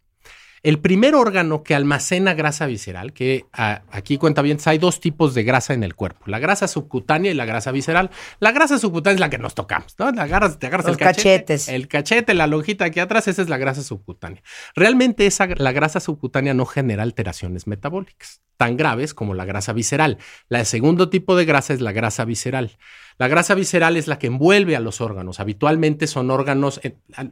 El 0.64 0.80
primer 0.80 1.16
órgano 1.16 1.64
que 1.64 1.76
almacena 1.76 2.34
grasa 2.34 2.66
visceral, 2.66 3.14
que 3.14 3.46
aquí 3.54 4.18
cuenta 4.18 4.42
bien, 4.42 4.58
hay 4.66 4.78
dos 4.78 5.00
tipos 5.00 5.34
de 5.34 5.44
grasa 5.44 5.74
en 5.74 5.84
el 5.84 5.96
cuerpo, 5.96 6.26
la 6.26 6.40
grasa 6.40 6.68
subcutánea 6.68 7.32
y 7.32 7.34
la 7.36 7.46
grasa 7.46 7.72
visceral. 7.72 8.10
La 8.40 8.52
grasa 8.52 8.78
subcutánea 8.78 9.16
es 9.16 9.20
la 9.20 9.30
que 9.30 9.38
nos 9.38 9.56
tocamos, 9.56 9.96
¿no? 9.98 10.12
La 10.12 10.24
agarras, 10.24 10.60
te 10.60 10.68
agarras 10.68 10.88
Los 10.88 10.94
el 10.96 11.00
cachete, 11.00 11.30
cachetes. 11.30 11.68
El 11.70 11.88
cachete, 11.88 12.34
la 12.34 12.48
lonjita 12.48 12.86
aquí 12.86 13.00
atrás, 13.00 13.28
esa 13.28 13.42
es 13.42 13.50
la 13.50 13.58
grasa 13.58 13.84
subcutánea. 13.84 14.42
Realmente 14.76 15.26
esa, 15.26 15.48
la 15.48 15.72
grasa 15.72 16.00
subcutánea 16.00 16.54
no 16.54 16.66
genera 16.66 17.04
alteraciones 17.04 17.68
metabólicas 17.68 18.42
tan 18.60 18.76
graves 18.76 19.14
como 19.14 19.36
la 19.36 19.46
grasa 19.46 19.72
visceral. 19.72 20.18
La 20.50 20.66
segundo 20.66 21.10
tipo 21.10 21.38
de 21.38 21.46
grasa 21.46 21.74
es 21.74 21.80
la 21.80 21.94
grasa 21.94 22.26
visceral. 22.26 22.78
La 23.20 23.28
grasa 23.28 23.54
visceral 23.54 23.98
es 23.98 24.08
la 24.08 24.18
que 24.18 24.28
envuelve 24.28 24.78
a 24.78 24.80
los 24.80 25.02
órganos. 25.02 25.42
Habitualmente 25.42 26.08
son 26.08 26.32
órganos, 26.32 26.80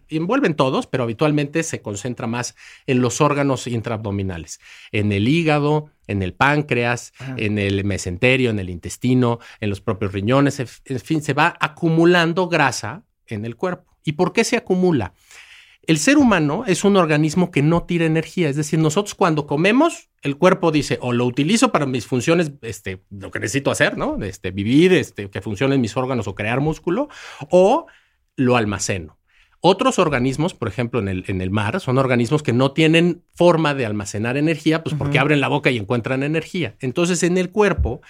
envuelven 0.09 0.53
todos, 0.53 0.85
pero 0.85 1.03
habitualmente 1.03 1.63
se 1.63 1.81
concentra 1.81 2.27
más 2.27 2.57
en 2.87 2.99
los 2.99 3.21
órganos 3.21 3.67
intraabdominales, 3.67 4.59
en 4.91 5.13
el 5.13 5.29
hígado, 5.29 5.89
en 6.05 6.23
el 6.23 6.33
páncreas, 6.33 7.13
en 7.37 7.57
el 7.57 7.85
mesenterio, 7.85 8.49
en 8.49 8.59
el 8.59 8.69
intestino, 8.69 9.39
en 9.61 9.69
los 9.69 9.79
propios 9.79 10.11
riñones, 10.11 10.59
en 10.59 10.99
fin, 10.99 11.23
se 11.23 11.33
va 11.33 11.55
acumulando 11.57 12.49
grasa 12.49 13.03
en 13.25 13.45
el 13.45 13.55
cuerpo. 13.55 13.95
¿Y 14.03 14.11
por 14.11 14.33
qué 14.33 14.43
se 14.43 14.57
acumula? 14.57 15.13
El 15.87 15.99
ser 15.99 16.17
humano 16.17 16.65
es 16.67 16.83
un 16.83 16.97
organismo 16.97 17.49
que 17.49 17.61
no 17.61 17.83
tira 17.83 18.05
energía, 18.05 18.49
es 18.49 18.57
decir, 18.57 18.77
nosotros 18.77 19.15
cuando 19.15 19.47
comemos, 19.47 20.09
el 20.21 20.35
cuerpo 20.35 20.69
dice, 20.69 20.99
o 21.01 21.13
lo 21.13 21.25
utilizo 21.25 21.71
para 21.71 21.85
mis 21.85 22.05
funciones, 22.05 22.51
este, 22.61 23.03
lo 23.09 23.31
que 23.31 23.39
necesito 23.39 23.71
hacer, 23.71 23.97
¿no? 23.97 24.21
Este, 24.21 24.51
vivir, 24.51 24.91
este, 24.91 25.29
que 25.29 25.41
funcionen 25.41 25.79
mis 25.79 25.95
órganos 25.95 26.27
o 26.27 26.35
crear 26.35 26.59
músculo, 26.59 27.07
o 27.49 27.85
lo 28.35 28.57
almaceno. 28.57 29.17
Otros 29.61 29.97
organismos, 29.97 30.53
por 30.53 30.67
ejemplo, 30.67 30.99
en 30.99 31.07
el, 31.07 31.23
en 31.27 31.39
el 31.39 31.51
mar, 31.51 31.79
son 31.79 31.97
organismos 31.97 32.43
que 32.43 32.51
no 32.51 32.73
tienen 32.73 33.23
forma 33.33 33.73
de 33.73 33.85
almacenar 33.85 34.35
energía, 34.35 34.83
pues 34.83 34.93
porque 34.93 35.19
abren 35.19 35.39
la 35.39 35.47
boca 35.47 35.71
y 35.71 35.77
encuentran 35.77 36.21
energía. 36.21 36.75
Entonces, 36.81 37.23
en 37.23 37.37
el 37.37 37.49
cuerpo, 37.49 38.01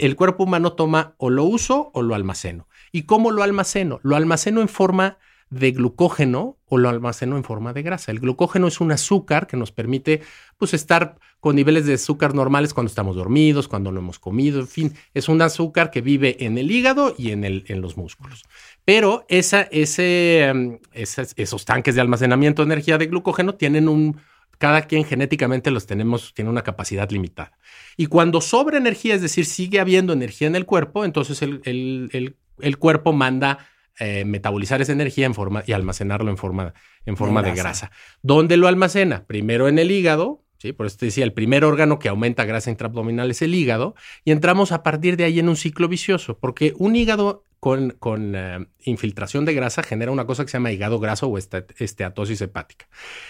el 0.00 0.16
cuerpo 0.16 0.44
humano 0.44 0.72
toma 0.72 1.14
o 1.18 1.28
lo 1.28 1.44
uso 1.44 1.90
o 1.92 2.00
lo 2.00 2.14
almaceno. 2.14 2.68
¿Y 2.90 3.02
cómo 3.02 3.30
lo 3.32 3.42
almaceno? 3.42 4.00
Lo 4.02 4.16
almaceno 4.16 4.62
en 4.62 4.68
forma 4.68 5.18
de 5.50 5.72
glucógeno 5.72 6.58
o 6.66 6.76
lo 6.76 6.88
almaceno 6.88 7.36
en 7.36 7.44
forma 7.44 7.72
de 7.72 7.82
grasa. 7.82 8.12
El 8.12 8.20
glucógeno 8.20 8.66
es 8.66 8.80
un 8.80 8.92
azúcar 8.92 9.46
que 9.46 9.56
nos 9.56 9.72
permite 9.72 10.20
pues 10.58 10.74
estar 10.74 11.18
con 11.40 11.56
niveles 11.56 11.86
de 11.86 11.94
azúcar 11.94 12.34
normales 12.34 12.74
cuando 12.74 12.88
estamos 12.88 13.16
dormidos, 13.16 13.68
cuando 13.68 13.90
no 13.90 14.00
hemos 14.00 14.18
comido, 14.18 14.60
en 14.60 14.68
fin, 14.68 14.94
es 15.14 15.28
un 15.28 15.40
azúcar 15.40 15.90
que 15.90 16.00
vive 16.00 16.44
en 16.44 16.58
el 16.58 16.70
hígado 16.70 17.14
y 17.16 17.30
en, 17.30 17.44
el, 17.44 17.64
en 17.68 17.80
los 17.80 17.96
músculos. 17.96 18.44
Pero 18.84 19.24
esa, 19.28 19.62
ese, 19.70 20.44
em, 20.44 20.78
esos 20.92 21.64
tanques 21.64 21.94
de 21.94 22.00
almacenamiento 22.00 22.62
de 22.62 22.72
energía 22.72 22.98
de 22.98 23.06
glucógeno 23.06 23.54
tienen 23.54 23.88
un, 23.88 24.20
cada 24.58 24.82
quien 24.82 25.04
genéticamente 25.04 25.70
los 25.70 25.86
tenemos, 25.86 26.34
tiene 26.34 26.50
una 26.50 26.62
capacidad 26.62 27.08
limitada. 27.10 27.56
Y 27.96 28.06
cuando 28.06 28.40
sobra 28.40 28.76
energía, 28.76 29.14
es 29.14 29.22
decir, 29.22 29.46
sigue 29.46 29.80
habiendo 29.80 30.12
energía 30.12 30.48
en 30.48 30.56
el 30.56 30.66
cuerpo, 30.66 31.04
entonces 31.04 31.40
el, 31.42 31.60
el, 31.64 32.36
el 32.60 32.78
cuerpo 32.78 33.12
manda 33.12 33.58
eh, 34.00 34.24
metabolizar 34.24 34.80
esa 34.80 34.92
energía 34.92 35.26
en 35.26 35.34
forma 35.34 35.62
y 35.66 35.72
almacenarlo 35.72 36.30
en 36.30 36.36
forma, 36.36 36.74
en 37.06 37.16
forma 37.16 37.42
de, 37.42 37.52
grasa. 37.52 37.90
¿Dónde 38.22 38.56
lo 38.56 38.68
almacena? 38.68 39.26
Primero 39.26 39.68
en 39.68 39.78
el 39.78 39.90
hígado, 39.90 40.44
¿sí? 40.58 40.72
Por 40.72 40.86
eso 40.86 40.98
te 40.98 41.06
decía, 41.06 41.24
el 41.24 41.32
primer 41.32 41.64
órgano 41.64 41.98
que 41.98 42.08
aumenta 42.08 42.44
grasa 42.44 42.70
intraabdominal 42.70 43.30
es 43.30 43.42
el 43.42 43.54
hígado, 43.54 43.94
y 44.24 44.32
entramos 44.32 44.72
a 44.72 44.82
partir 44.82 45.16
de 45.16 45.24
ahí 45.24 45.38
en 45.38 45.48
un 45.48 45.56
ciclo 45.56 45.88
vicioso, 45.88 46.38
porque 46.38 46.74
un 46.76 46.96
hígado 46.96 47.44
con, 47.60 47.90
con 47.98 48.34
eh, 48.36 48.66
infiltración 48.84 49.44
de 49.44 49.54
grasa 49.54 49.82
genera 49.82 50.12
una 50.12 50.26
cosa 50.26 50.44
que 50.44 50.50
se 50.50 50.58
llama 50.58 50.70
hígado 50.70 51.00
graso 51.00 51.26
o 51.26 51.38
esteatosis 51.38 52.40
hepática. 52.40 52.86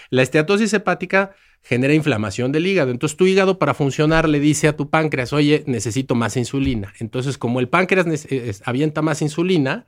La 0.09 0.21
esteatosis 0.21 0.73
hepática 0.73 1.35
genera 1.63 1.93
inflamación 1.93 2.51
del 2.51 2.67
hígado. 2.67 2.91
Entonces 2.91 3.17
tu 3.17 3.25
hígado 3.25 3.59
para 3.59 3.73
funcionar 3.73 4.29
le 4.29 4.39
dice 4.39 4.67
a 4.67 4.75
tu 4.75 4.89
páncreas, 4.89 5.33
oye, 5.33 5.63
necesito 5.67 6.15
más 6.15 6.37
insulina. 6.37 6.93
Entonces 6.99 7.37
como 7.37 7.59
el 7.59 7.69
páncreas 7.69 8.27
avienta 8.65 9.01
más 9.01 9.21
insulina, 9.21 9.85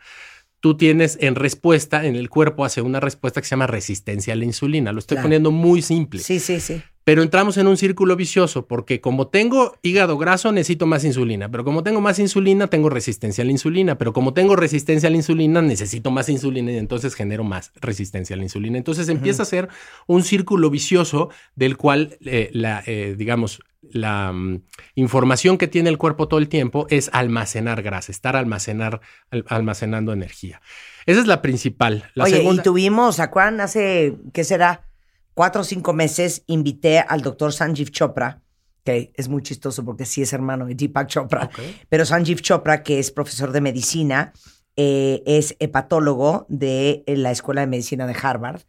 tú 0.62 0.78
tienes 0.78 1.18
en 1.20 1.36
respuesta, 1.36 2.06
en 2.06 2.16
el 2.16 2.30
cuerpo 2.30 2.64
hace 2.64 2.82
una 2.82 3.00
respuesta 3.00 3.42
que 3.42 3.48
se 3.48 3.52
llama 3.52 3.68
resistencia 3.68 4.34
a 4.34 4.38
la 4.38 4.46
insulina. 4.46 4.94
Lo 4.94 5.00
estoy 5.00 5.18
poniendo 5.18 5.52
muy 5.52 5.82
simple. 5.82 6.22
Sí, 6.22 6.40
sí, 6.40 6.62
sí. 6.62 6.82
Pero 7.04 7.24
entramos 7.24 7.58
en 7.58 7.66
un 7.66 7.78
círculo 7.78 8.16
vicioso 8.16 8.68
porque 8.68 9.02
como 9.02 9.28
tengo 9.28 9.76
hígado 9.82 10.20
graso 10.20 10.52
necesito 10.52 10.86
más 10.86 11.04
insulina, 11.04 11.50
pero 11.50 11.64
como 11.64 11.82
tengo 11.82 12.00
más 12.00 12.20
insulina 12.20 12.68
tengo 12.68 12.92
resistencia 12.92 13.42
a 13.42 13.46
la 13.46 13.52
insulina, 13.52 13.98
pero 13.98 14.14
como 14.14 14.36
tengo 14.36 14.56
resistencia 14.56 15.08
a 15.08 15.10
la 15.10 15.18
insulina 15.18 15.64
necesito 15.64 16.12
más 16.12 16.30
insulina 16.30 16.72
y 16.72 16.78
entonces 16.78 17.16
genero 17.16 17.44
más 17.44 17.72
resistencia 17.82 18.36
a 18.36 18.38
la 18.38 18.44
insulina. 18.44 18.78
Entonces 18.78 19.10
empieza 19.10 19.42
a 19.42 19.48
ser 19.48 19.68
un 20.06 20.24
círculo 20.24 20.70
vicioso 20.70 21.30
del 21.56 21.76
cual 21.76 22.20
eh, 22.24 22.52
la, 22.54 22.84
eh, 22.86 23.16
digamos, 23.18 23.62
la 23.82 24.32
mm, 24.32 24.64
información 24.96 25.58
que 25.58 25.68
tiene 25.68 25.90
el 25.90 25.98
cuerpo 25.98 26.28
todo 26.28 26.40
el 26.40 26.50
tiempo 26.50 26.88
es 26.90 27.10
almacenar 27.14 27.82
grasa, 27.82 28.12
estar 28.12 28.36
almacenar, 28.36 29.02
almacenando 29.48 30.14
energía. 30.14 30.62
Esa 31.06 31.20
es 31.20 31.28
la 31.28 31.42
principal. 31.42 32.10
La 32.14 32.26
Oye, 32.26 32.44
y 32.44 32.58
tuvimos, 32.60 33.16
¿se 33.16 33.24
acuerdan? 33.24 33.62
Hace, 33.62 34.18
¿qué 34.34 34.44
será? 34.44 34.86
cuatro 35.34 35.62
o 35.62 35.64
cinco 35.64 35.94
meses 35.94 36.44
invité 36.48 37.00
al 37.00 37.22
doctor 37.22 37.54
Sanjeev 37.54 37.90
Chopra, 37.90 38.42
que 38.84 39.12
es 39.16 39.30
muy 39.30 39.42
chistoso 39.42 39.86
porque 39.86 40.06
sí 40.06 40.22
es 40.22 40.34
hermano 40.34 40.66
de 40.66 40.76
Deepak 40.76 41.08
Chopra, 41.08 41.50
pero 41.90 42.06
Sanjeev 42.06 42.42
Chopra, 42.42 42.84
que 42.84 43.00
es 43.00 43.12
profesor 43.12 43.52
de 43.52 43.62
medicina, 43.62 44.34
eh, 44.76 45.22
es 45.26 45.56
hepatólogo 45.60 46.46
de 46.50 47.04
la 47.08 47.32
Escuela 47.32 47.62
de 47.62 47.68
Medicina 47.68 48.08
de 48.08 48.16
Harvard, 48.22 48.62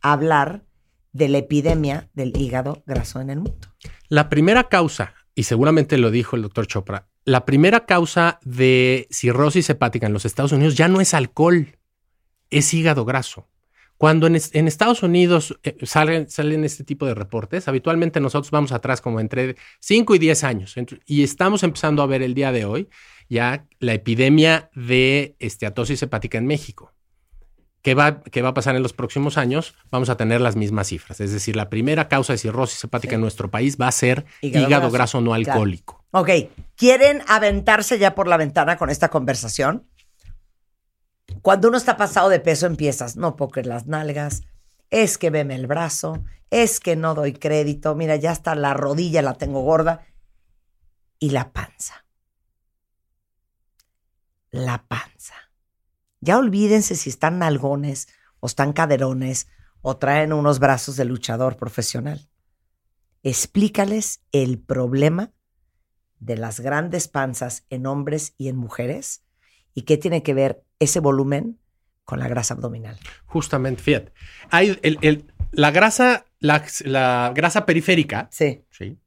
a 0.00 0.12
hablar 0.12 0.64
de 1.12 1.28
la 1.28 1.38
epidemia 1.38 2.10
del 2.12 2.36
hígado 2.36 2.82
graso 2.86 3.20
en 3.20 3.30
el 3.30 3.38
mundo. 3.38 3.68
La 4.08 4.28
primera 4.28 4.68
causa, 4.68 5.14
y 5.34 5.44
seguramente 5.44 5.98
lo 5.98 6.10
dijo 6.10 6.36
el 6.36 6.42
doctor 6.42 6.66
Chopra, 6.66 7.08
la 7.24 7.44
primera 7.44 7.86
causa 7.86 8.38
de 8.42 9.08
cirrosis 9.10 9.68
hepática 9.68 10.06
en 10.06 10.12
los 10.12 10.24
Estados 10.24 10.52
Unidos 10.52 10.76
ya 10.76 10.88
no 10.88 11.00
es 11.00 11.12
alcohol, 11.12 11.76
es 12.50 12.72
hígado 12.72 13.04
graso. 13.04 13.48
Cuando 13.98 14.26
en, 14.26 14.36
Estados 14.36 15.02
Unidos 15.02 15.58
eh, 15.62 15.76
salen, 15.82 16.26
este 16.64 16.84
tipo 16.84 17.06
de 17.06 17.14
reportes, 17.14 17.66
habitualmente 17.66 18.20
nosotros 18.20 18.50
vamos 18.50 18.72
atrás 18.72 19.00
como 19.00 19.20
entre 19.20 19.56
5 19.80 20.14
y 20.14 20.18
10 20.18 20.44
años 20.44 20.74
y 21.06 21.22
estamos 21.22 21.62
empezando 21.62 22.02
a 22.02 22.06
ver 22.06 22.22
el 22.22 22.34
día 22.34 22.52
de 22.52 22.66
hoy 22.66 22.88
ya 23.28 23.66
la 23.80 23.94
epidemia 23.94 24.70
de 24.74 25.34
esteatosis 25.38 26.02
hepática 26.02 26.38
en 26.38 26.46
México. 26.46 26.92
¿Qué 27.86 27.94
va, 27.94 28.20
¿Qué 28.20 28.42
va, 28.42 28.48
a 28.48 28.54
pasar 28.54 28.74
en 28.74 28.82
los 28.82 28.92
próximos 28.92 29.38
años? 29.38 29.76
Vamos 29.92 30.08
a 30.08 30.16
tener 30.16 30.40
las 30.40 30.56
mismas 30.56 30.88
cifras. 30.88 31.20
Es 31.20 31.30
decir, 31.30 31.54
la 31.54 31.70
primera 31.70 32.08
causa 32.08 32.32
de 32.32 32.38
cirrosis 32.38 32.82
hepática 32.82 33.14
en 33.14 33.20
nuestro 33.20 33.48
país 33.48 33.78
va 33.80 33.86
a 33.86 33.92
ser 33.92 34.24
hígado, 34.40 34.90
graso. 34.90 35.20
no 35.20 35.34
alcohólico. 35.34 36.04
Ok, 36.10 36.30
¿quieren 36.74 37.22
aventarse 37.28 38.00
ya 38.00 38.16
por 38.16 38.26
la 38.26 38.38
ventana 38.38 38.76
con 38.76 38.90
esta 38.90 39.08
conversación? 39.08 39.86
Cuando 41.42 41.68
uno 41.68 41.76
está 41.76 41.96
pasado 41.96 42.28
de 42.28 42.40
peso 42.40 42.66
empiezas, 42.66 43.14
no 43.14 43.36
puedo 43.36 43.62
las 43.62 43.86
nalgas, 43.86 44.42
es 44.90 45.16
que 45.16 45.30
veme 45.30 45.54
el 45.54 45.68
brazo, 45.68 46.24
es 46.50 46.80
que 46.80 46.96
no 46.96 47.14
doy 47.14 47.34
crédito, 47.34 47.94
mira, 47.94 48.16
ya 48.16 48.32
está 48.32 48.56
la 48.56 48.74
rodilla 48.74 49.22
la 49.22 49.34
tengo 49.34 49.60
gorda 49.60 50.00
y 51.20 51.30
la 51.30 51.52
panza. 51.52 52.04
La 54.50 54.82
panza. 54.88 55.45
Ya 56.26 56.38
olvídense 56.38 56.96
si 56.96 57.08
están 57.08 57.38
nalgones 57.38 58.08
o 58.40 58.48
están 58.48 58.72
caderones 58.72 59.46
o 59.80 59.96
traen 59.96 60.32
unos 60.32 60.58
brazos 60.58 60.96
de 60.96 61.04
luchador 61.04 61.56
profesional. 61.56 62.28
Explícales 63.22 64.22
el 64.32 64.58
problema 64.58 65.30
de 66.18 66.36
las 66.36 66.58
grandes 66.58 67.06
panzas 67.06 67.64
en 67.70 67.86
hombres 67.86 68.34
y 68.38 68.48
en 68.48 68.56
mujeres 68.56 69.22
y 69.72 69.82
qué 69.82 69.98
tiene 69.98 70.24
que 70.24 70.34
ver 70.34 70.64
ese 70.80 70.98
volumen 70.98 71.60
con 72.02 72.18
la 72.18 72.26
grasa 72.26 72.54
abdominal. 72.54 72.98
Justamente, 73.26 73.84
fíjate. 73.84 74.12
Hay 74.50 74.80
la 75.52 75.70
grasa, 75.70 76.26
la, 76.40 77.30
grasa 77.36 77.64
periférica. 77.64 78.26
Sí. 78.32 78.64
sí 78.70 78.98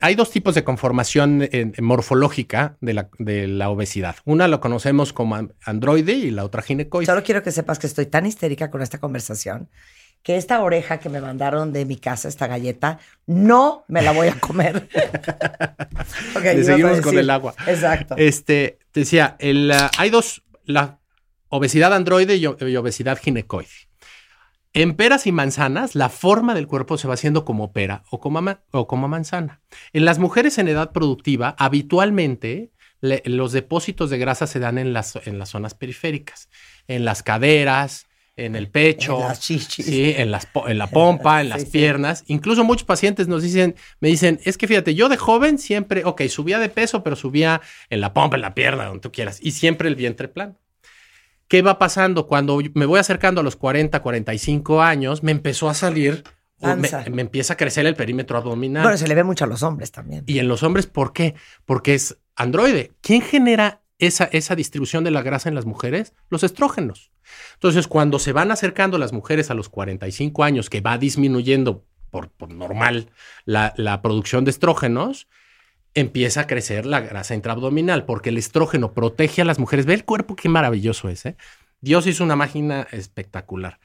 hay 0.00 0.14
dos 0.14 0.30
tipos 0.30 0.54
de 0.54 0.64
conformación 0.64 1.48
morfológica 1.80 2.76
de 2.80 2.94
la, 2.94 3.08
de 3.18 3.48
la, 3.48 3.68
obesidad. 3.68 4.16
Una 4.24 4.48
lo 4.48 4.60
conocemos 4.60 5.12
como 5.12 5.48
androide 5.64 6.12
y 6.12 6.30
la 6.30 6.44
otra 6.44 6.62
ginecoide. 6.62 7.06
Solo 7.06 7.22
quiero 7.22 7.42
que 7.42 7.50
sepas 7.50 7.78
que 7.78 7.86
estoy 7.86 8.06
tan 8.06 8.26
histérica 8.26 8.70
con 8.70 8.80
esta 8.82 8.98
conversación 8.98 9.68
que 10.24 10.38
esta 10.38 10.62
oreja 10.62 10.98
que 10.98 11.10
me 11.10 11.20
mandaron 11.20 11.72
de 11.72 11.84
mi 11.84 11.96
casa, 11.96 12.28
esta 12.28 12.46
galleta, 12.46 12.98
no 13.26 13.84
me 13.88 14.00
la 14.00 14.12
voy 14.12 14.28
a 14.28 14.40
comer. 14.40 14.88
okay, 16.34 16.64
seguimos 16.64 17.02
con 17.02 17.18
el 17.18 17.28
agua. 17.28 17.54
Exacto. 17.66 18.14
Este, 18.16 18.78
decía, 18.94 19.36
el, 19.38 19.70
uh, 19.70 19.90
hay 19.98 20.08
dos, 20.08 20.42
la 20.64 20.98
obesidad 21.50 21.92
androide 21.92 22.36
y, 22.36 22.46
obesidad 22.46 23.18
ginecoide. 23.18 23.68
En 24.76 24.94
peras 24.94 25.26
y 25.28 25.32
manzanas, 25.32 25.94
la 25.94 26.08
forma 26.08 26.52
del 26.52 26.66
cuerpo 26.66 26.98
se 26.98 27.06
va 27.06 27.14
haciendo 27.14 27.44
como 27.44 27.72
pera 27.72 28.02
o 28.10 28.18
como, 28.20 28.40
o 28.72 28.86
como 28.88 29.06
manzana. 29.08 29.60
En 29.92 30.04
las 30.04 30.18
mujeres 30.18 30.58
en 30.58 30.66
edad 30.68 30.90
productiva, 30.90 31.54
habitualmente 31.58 32.72
los 33.00 33.52
depósitos 33.52 34.10
de 34.10 34.18
grasa 34.18 34.46
se 34.48 34.58
dan 34.58 34.78
en 34.78 34.92
las, 34.92 35.14
en 35.26 35.38
las 35.38 35.50
zonas 35.50 35.74
periféricas, 35.74 36.48
en 36.88 37.04
las 37.04 37.22
caderas, 37.22 38.06
en 38.36 38.56
el 38.56 38.68
pecho, 38.68 39.20
En 39.20 39.28
las 39.28 39.40
chichis. 39.40 39.86
sí, 39.86 40.12
en, 40.16 40.32
las, 40.32 40.46
po- 40.46 40.66
en 40.68 40.78
la 40.78 40.86
pompa, 40.90 41.40
en 41.40 41.50
las 41.50 41.62
sí. 41.62 41.68
piernas. 41.70 42.24
Incluso 42.26 42.64
muchos 42.64 42.84
pacientes 42.84 43.28
nos 43.28 43.44
dicen, 43.44 43.76
me 44.00 44.08
dicen, 44.08 44.40
es 44.44 44.58
que 44.58 44.66
fíjate, 44.66 44.96
yo 44.96 45.08
de 45.08 45.16
joven 45.18 45.58
siempre, 45.58 46.02
ok, 46.04 46.22
subía 46.28 46.58
de 46.58 46.68
peso, 46.68 47.04
pero 47.04 47.14
subía 47.14 47.60
en 47.90 48.00
la 48.00 48.12
pompa, 48.12 48.34
en 48.36 48.42
la 48.42 48.54
pierna, 48.54 48.86
donde 48.86 49.02
tú 49.02 49.12
quieras, 49.12 49.38
y 49.40 49.52
siempre 49.52 49.88
el 49.88 49.94
vientre 49.94 50.26
plano. 50.26 50.56
¿Qué 51.54 51.62
va 51.62 51.78
pasando? 51.78 52.26
Cuando 52.26 52.58
me 52.74 52.84
voy 52.84 52.98
acercando 52.98 53.40
a 53.40 53.44
los 53.44 53.54
40, 53.54 54.02
45 54.02 54.82
años, 54.82 55.22
me 55.22 55.30
empezó 55.30 55.68
a 55.68 55.74
salir, 55.74 56.24
me, 56.60 56.90
me 57.12 57.22
empieza 57.22 57.52
a 57.52 57.56
crecer 57.56 57.86
el 57.86 57.94
perímetro 57.94 58.36
abdominal. 58.36 58.82
Bueno, 58.82 58.98
se 58.98 59.06
le 59.06 59.14
ve 59.14 59.22
mucho 59.22 59.44
a 59.44 59.46
los 59.46 59.62
hombres 59.62 59.92
también. 59.92 60.24
Y 60.26 60.40
en 60.40 60.48
los 60.48 60.64
hombres, 60.64 60.88
¿por 60.88 61.12
qué? 61.12 61.36
Porque 61.64 61.94
es 61.94 62.18
androide. 62.34 62.90
¿Quién 63.02 63.22
genera 63.22 63.82
esa, 64.00 64.24
esa 64.24 64.56
distribución 64.56 65.04
de 65.04 65.12
la 65.12 65.22
grasa 65.22 65.48
en 65.48 65.54
las 65.54 65.64
mujeres? 65.64 66.12
Los 66.28 66.42
estrógenos. 66.42 67.12
Entonces, 67.52 67.86
cuando 67.86 68.18
se 68.18 68.32
van 68.32 68.50
acercando 68.50 68.98
las 68.98 69.12
mujeres 69.12 69.48
a 69.52 69.54
los 69.54 69.68
45 69.68 70.42
años, 70.42 70.68
que 70.68 70.80
va 70.80 70.98
disminuyendo 70.98 71.84
por, 72.10 72.30
por 72.30 72.52
normal 72.52 73.10
la, 73.44 73.74
la 73.76 74.02
producción 74.02 74.44
de 74.44 74.50
estrógenos, 74.50 75.28
empieza 75.94 76.42
a 76.42 76.46
crecer 76.46 76.86
la 76.86 77.00
grasa 77.00 77.34
intraabdominal, 77.34 78.04
porque 78.04 78.30
el 78.30 78.38
estrógeno 78.38 78.92
protege 78.92 79.42
a 79.42 79.44
las 79.44 79.58
mujeres. 79.58 79.86
Ve 79.86 79.94
el 79.94 80.04
cuerpo, 80.04 80.36
qué 80.36 80.48
maravilloso 80.48 81.08
es. 81.08 81.24
¿eh? 81.26 81.36
Dios 81.80 82.06
hizo 82.06 82.24
una 82.24 82.36
máquina 82.36 82.86
espectacular. 82.90 83.78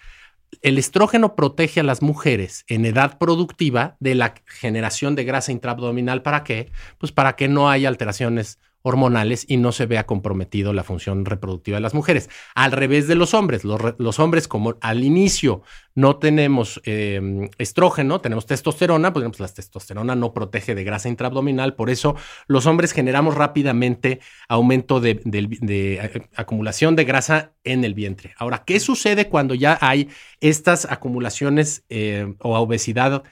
El 0.62 0.80
estrógeno 0.80 1.36
protege 1.36 1.82
a 1.82 1.84
las 1.84 2.02
mujeres 2.02 2.66
en 2.68 2.86
edad 2.86 3.20
productiva 3.20 3.96
de 4.00 4.16
la 4.16 4.34
generación 4.46 5.16
de 5.16 5.24
grasa 5.24 5.52
intraabdominal. 5.52 6.24
¿Para 6.24 6.44
qué? 6.44 6.72
Pues 6.98 7.12
para 7.12 7.36
que 7.36 7.48
no 7.48 7.70
haya 7.70 7.88
alteraciones 7.88 8.58
hormonales 8.82 9.46
y 9.48 9.58
no 9.58 9.72
se 9.72 9.86
vea 9.86 10.06
comprometido 10.06 10.74
la 10.74 10.84
función 10.84 11.26
reproductiva 11.26 11.78
de 11.78 11.82
las 11.82 11.94
mujeres. 11.94 12.30
Al 12.56 12.72
revés 12.72 13.08
de 13.08 13.16
los 13.16 13.34
hombres, 13.34 13.64
los, 13.64 13.80
re- 13.80 13.96
los 13.98 14.20
hombres 14.20 14.48
como 14.48 14.76
al 14.82 15.04
inicio 15.04 15.64
no 15.96 16.18
tenemos 16.18 16.82
eh, 16.86 17.50
estrógeno, 17.58 18.22
tenemos 18.22 18.46
testosterona, 18.46 19.12
pues 19.12 19.40
la 19.40 19.48
testosterona 19.50 20.16
no 20.16 20.34
protege 20.34 20.76
de 20.76 20.86
grasa 20.86 21.10
intraabdominal, 21.10 21.76
por 21.76 21.90
eso 21.90 22.16
los 22.48 22.66
hombres 22.68 22.94
generamos 22.94 23.36
rápidamente 23.36 24.22
aumento 24.48 25.02
de, 25.02 26.30
acumulación 26.36 26.96
de 26.96 27.04
grasa 27.04 27.52
en 27.66 27.84
el 27.84 27.94
vientre. 27.94 28.34
Ahora, 28.38 28.64
¿qué 28.66 28.80
sucede 28.80 29.28
cuando 29.28 29.56
ya 29.56 29.78
hay 29.82 30.08
estas 30.40 30.86
acumulaciones 30.90 31.84
eh, 31.90 32.34
o 32.40 32.58
obesidad 32.58 33.24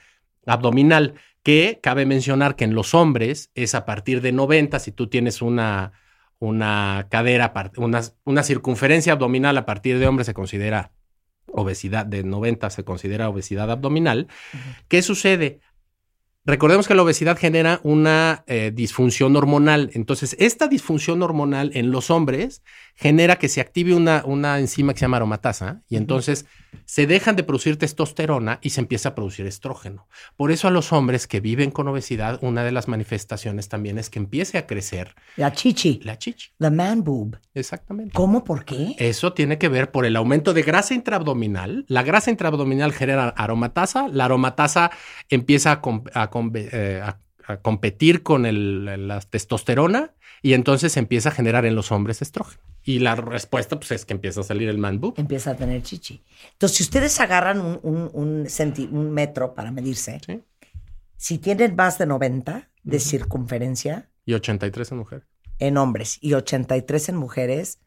abdominal? 0.44 1.14
Que 1.48 1.80
cabe 1.82 2.04
mencionar 2.04 2.56
que 2.56 2.64
en 2.64 2.74
los 2.74 2.92
hombres 2.92 3.50
es 3.54 3.74
a 3.74 3.86
partir 3.86 4.20
de 4.20 4.32
90, 4.32 4.78
si 4.80 4.92
tú 4.92 5.06
tienes 5.06 5.40
una, 5.40 5.92
una 6.38 7.06
cadera, 7.08 7.54
una, 7.78 8.02
una 8.24 8.42
circunferencia 8.42 9.14
abdominal 9.14 9.56
a 9.56 9.64
partir 9.64 9.98
de 9.98 10.06
hombre 10.06 10.26
se 10.26 10.34
considera 10.34 10.92
obesidad, 11.50 12.04
de 12.04 12.22
90 12.22 12.68
se 12.68 12.84
considera 12.84 13.30
obesidad 13.30 13.70
abdominal. 13.70 14.28
¿Qué 14.88 15.00
sucede? 15.00 15.60
Recordemos 16.44 16.86
que 16.86 16.94
la 16.94 17.02
obesidad 17.02 17.38
genera 17.38 17.80
una 17.82 18.44
eh, 18.46 18.70
disfunción 18.74 19.34
hormonal. 19.34 19.88
Entonces, 19.94 20.36
esta 20.38 20.68
disfunción 20.68 21.22
hormonal 21.22 21.70
en 21.72 21.90
los 21.90 22.10
hombres 22.10 22.62
genera 22.94 23.36
que 23.36 23.48
se 23.48 23.62
active 23.62 23.94
una, 23.94 24.22
una 24.26 24.58
enzima 24.58 24.92
que 24.92 24.98
se 24.98 25.06
llama 25.06 25.16
aromatasa 25.16 25.80
y 25.88 25.96
entonces 25.96 26.44
se 26.84 27.06
dejan 27.06 27.36
de 27.36 27.42
producir 27.44 27.76
testosterona 27.78 28.58
y 28.62 28.70
se 28.70 28.80
empieza 28.80 29.10
a 29.10 29.14
producir 29.14 29.46
estrógeno. 29.46 30.08
Por 30.36 30.50
eso 30.50 30.68
a 30.68 30.70
los 30.70 30.92
hombres 30.92 31.26
que 31.26 31.40
viven 31.40 31.70
con 31.70 31.88
obesidad, 31.88 32.38
una 32.42 32.64
de 32.64 32.72
las 32.72 32.88
manifestaciones 32.88 33.68
también 33.68 33.98
es 33.98 34.10
que 34.10 34.18
empiece 34.18 34.58
a 34.58 34.66
crecer 34.66 35.14
La 35.36 35.52
chichi, 35.52 36.00
la 36.04 36.18
chichi. 36.18 36.50
the 36.58 36.70
man 36.70 37.04
boob. 37.04 37.38
Exactamente. 37.54 38.12
¿Cómo? 38.14 38.44
¿Por 38.44 38.64
qué? 38.64 38.94
Eso 38.98 39.32
tiene 39.32 39.58
que 39.58 39.68
ver 39.68 39.90
por 39.90 40.06
el 40.06 40.16
aumento 40.16 40.54
de 40.54 40.62
grasa 40.62 40.94
intraabdominal. 40.94 41.84
La 41.88 42.02
grasa 42.02 42.30
intraabdominal 42.30 42.92
genera 42.92 43.28
aromatasa. 43.28 44.08
La 44.08 44.26
aromatasa 44.26 44.90
empieza 45.28 45.72
a, 45.72 45.80
com- 45.80 46.04
a 46.14 46.30
com- 46.30 46.52
eh, 46.54 47.00
a- 47.02 47.18
a 47.46 47.56
competir 47.62 48.22
con 48.22 48.44
el- 48.44 49.08
la 49.08 49.20
testosterona 49.20 50.12
y 50.42 50.52
entonces 50.54 50.96
empieza 50.96 51.28
a 51.30 51.32
generar 51.32 51.64
en 51.66 51.74
los 51.74 51.90
hombres 51.92 52.22
estrógeno. 52.22 52.62
Y 52.84 53.00
la 53.00 53.14
respuesta 53.16 53.76
pues, 53.78 53.90
es 53.92 54.04
que 54.04 54.14
empieza 54.14 54.40
a 54.40 54.44
salir 54.44 54.68
el 54.68 54.78
man 54.78 55.00
boob. 55.00 55.14
Empieza 55.18 55.50
a 55.50 55.56
tener 55.56 55.82
chichi. 55.82 56.22
Entonces, 56.52 56.76
si 56.78 56.82
ustedes 56.84 57.18
agarran 57.20 57.60
un, 57.60 57.80
un, 57.82 58.10
un 58.12 58.44
centi- 58.46 58.90
un 58.90 59.10
metro 59.12 59.54
para 59.54 59.70
medirse, 59.70 60.20
Sí. 60.24 60.42
si 61.16 61.38
tienen 61.38 61.74
más 61.76 61.98
de 61.98 62.06
90 62.06 62.70
de 62.84 63.00
circunferencia 63.00 64.08
Y 64.24 64.34
83 64.34 64.92
en 64.92 64.98
mujer. 64.98 65.26
en 65.58 65.76
hombres 65.76 66.18
y 66.20 66.32
83 66.34 67.08
en 67.10 67.16
mujeres, 67.16 67.80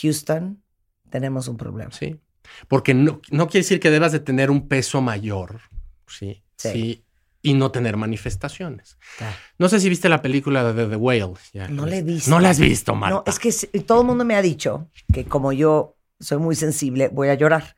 Houston, 0.00 0.62
tenemos 1.10 1.48
un 1.48 1.56
problema. 1.56 1.90
Sí. 1.92 2.20
Porque 2.68 2.94
no, 2.94 3.20
no 3.30 3.48
quiere 3.48 3.64
decir 3.64 3.80
que 3.80 3.90
debas 3.90 4.12
de 4.12 4.20
tener 4.20 4.50
un 4.50 4.68
peso 4.68 5.00
mayor. 5.02 5.60
Sí. 6.06 6.42
Sí. 6.56 6.70
Sí. 6.72 7.04
Y 7.46 7.54
no 7.54 7.70
tener 7.70 7.96
manifestaciones. 7.96 8.98
Ah. 9.20 9.32
No 9.58 9.68
sé 9.68 9.80
si 9.80 9.88
viste 9.88 10.08
la 10.08 10.20
película 10.22 10.72
de 10.72 10.86
The 10.86 10.96
Whale. 10.96 11.32
Ya 11.52 11.68
No 11.68 11.86
la 11.86 11.96
he 11.96 12.02
viste. 12.02 12.12
visto. 12.14 12.30
No 12.30 12.40
la 12.40 12.50
has 12.50 12.58
visto, 12.58 12.94
Marta. 12.94 13.16
No, 13.16 13.24
es 13.26 13.38
que 13.38 13.80
todo 13.80 14.00
el 14.02 14.06
mundo 14.06 14.24
me 14.24 14.34
ha 14.34 14.42
dicho 14.42 14.88
que 15.12 15.24
como 15.24 15.52
yo 15.52 15.96
soy 16.20 16.38
muy 16.38 16.54
sensible, 16.56 17.08
voy 17.08 17.28
a 17.28 17.34
llorar. 17.34 17.76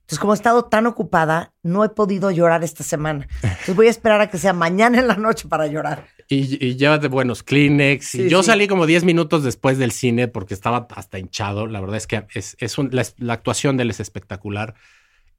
Entonces, 0.00 0.18
como 0.18 0.32
he 0.32 0.36
estado 0.36 0.64
tan 0.64 0.86
ocupada, 0.86 1.52
no 1.62 1.84
he 1.84 1.88
podido 1.88 2.30
llorar 2.30 2.64
esta 2.64 2.82
semana. 2.82 3.28
Entonces 3.42 3.76
voy 3.76 3.86
a 3.86 3.90
esperar 3.90 4.20
a 4.20 4.30
que 4.30 4.36
sea 4.38 4.52
mañana 4.52 4.98
en 4.98 5.06
la 5.06 5.16
noche 5.16 5.46
para 5.48 5.66
llorar. 5.68 6.06
Y, 6.28 6.64
y 6.64 6.76
llévate 6.76 7.08
buenos 7.08 7.42
Kleenex. 7.42 8.06
Sí, 8.06 8.22
y 8.22 8.28
yo 8.28 8.42
sí. 8.42 8.46
salí 8.48 8.66
como 8.66 8.86
10 8.86 9.04
minutos 9.04 9.44
después 9.44 9.78
del 9.78 9.92
cine 9.92 10.26
porque 10.28 10.54
estaba 10.54 10.88
hasta 10.96 11.18
hinchado. 11.18 11.66
La 11.66 11.80
verdad 11.80 11.96
es 11.98 12.06
que 12.06 12.26
es, 12.34 12.56
es 12.58 12.78
un- 12.78 12.88
la, 12.92 13.06
la 13.18 13.34
actuación 13.34 13.76
de 13.76 13.84
él 13.84 13.90
es 13.90 14.00
espectacular. 14.00 14.74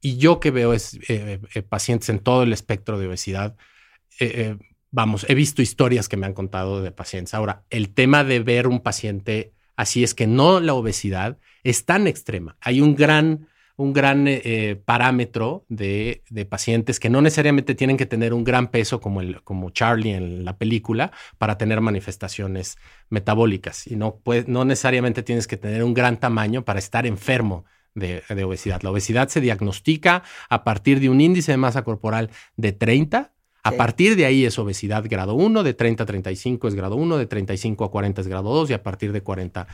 Y 0.04 0.18
yo 0.18 0.38
que 0.38 0.50
veo 0.50 0.74
es 0.74 0.98
eh, 1.08 1.40
eh, 1.54 1.62
pacientes 1.62 2.10
en 2.10 2.18
todo 2.18 2.42
el 2.42 2.52
espectro 2.52 2.98
de 2.98 3.06
obesidad. 3.08 3.56
eh, 4.20 4.32
eh, 4.36 4.58
vamos, 4.90 5.24
he 5.30 5.34
visto 5.34 5.62
historias 5.62 6.08
que 6.08 6.18
me 6.18 6.26
han 6.26 6.34
contado 6.34 6.82
de 6.82 6.92
pacientes. 6.92 7.32
Ahora, 7.34 7.64
el 7.70 7.94
tema 7.94 8.22
de 8.22 8.40
ver 8.40 8.66
un 8.66 8.80
paciente 8.80 9.54
así 9.76 10.04
es 10.04 10.14
que 10.14 10.26
no 10.26 10.60
la 10.60 10.74
obesidad 10.74 11.38
es 11.62 11.86
tan 11.86 12.06
extrema. 12.06 12.56
Hay 12.60 12.82
un 12.82 12.94
gran, 12.94 13.48
un 13.76 13.94
gran 13.94 14.28
eh, 14.28 14.42
eh, 14.44 14.76
parámetro 14.76 15.64
de, 15.70 16.22
de 16.28 16.44
pacientes 16.44 17.00
que 17.00 17.08
no 17.08 17.22
necesariamente 17.22 17.74
tienen 17.74 17.96
que 17.96 18.06
tener 18.06 18.34
un 18.34 18.44
gran 18.44 18.68
peso 18.70 19.00
como, 19.00 19.22
el, 19.22 19.42
como 19.42 19.70
Charlie 19.70 20.12
en 20.12 20.44
la 20.44 20.58
película 20.58 21.12
para 21.38 21.56
tener 21.56 21.80
manifestaciones 21.80 22.76
metabólicas. 23.08 23.86
Y 23.86 23.96
no, 23.96 24.16
puede- 24.18 24.44
no 24.48 24.66
necesariamente 24.66 25.22
tienes 25.22 25.46
que 25.46 25.56
tener 25.56 25.82
un 25.82 25.94
gran 25.94 26.20
tamaño 26.20 26.62
para 26.64 26.78
estar 26.78 27.06
enfermo 27.06 27.64
de, 27.94 28.22
de 28.28 28.44
obesidad. 28.44 28.82
La 28.82 28.90
obesidad 28.90 29.28
se 29.28 29.40
diagnostica 29.40 30.22
a 30.48 30.64
partir 30.64 31.00
de 31.00 31.08
un 31.08 31.20
índice 31.20 31.52
de 31.52 31.58
masa 31.58 31.82
corporal 31.84 32.30
de 32.56 32.72
30. 32.72 33.32
A 33.62 33.70
Sí. 33.70 33.76
partir 33.78 34.16
de 34.16 34.26
ahí 34.26 34.44
es 34.44 34.58
obesidad 34.58 35.04
grado 35.08 35.34
1, 35.34 35.62
de 35.62 35.72
30 35.72 36.02
a 36.02 36.06
35 36.06 36.68
es 36.68 36.74
grado 36.74 36.96
1, 36.96 37.16
de 37.16 37.26
35 37.26 37.84
a 37.84 37.90
40 37.90 38.20
es 38.20 38.28
grado 38.28 38.52
2 38.52 38.70
y 38.70 38.72
a 38.74 38.82
partir 38.82 39.12
de 39.12 39.22
40 39.22 39.66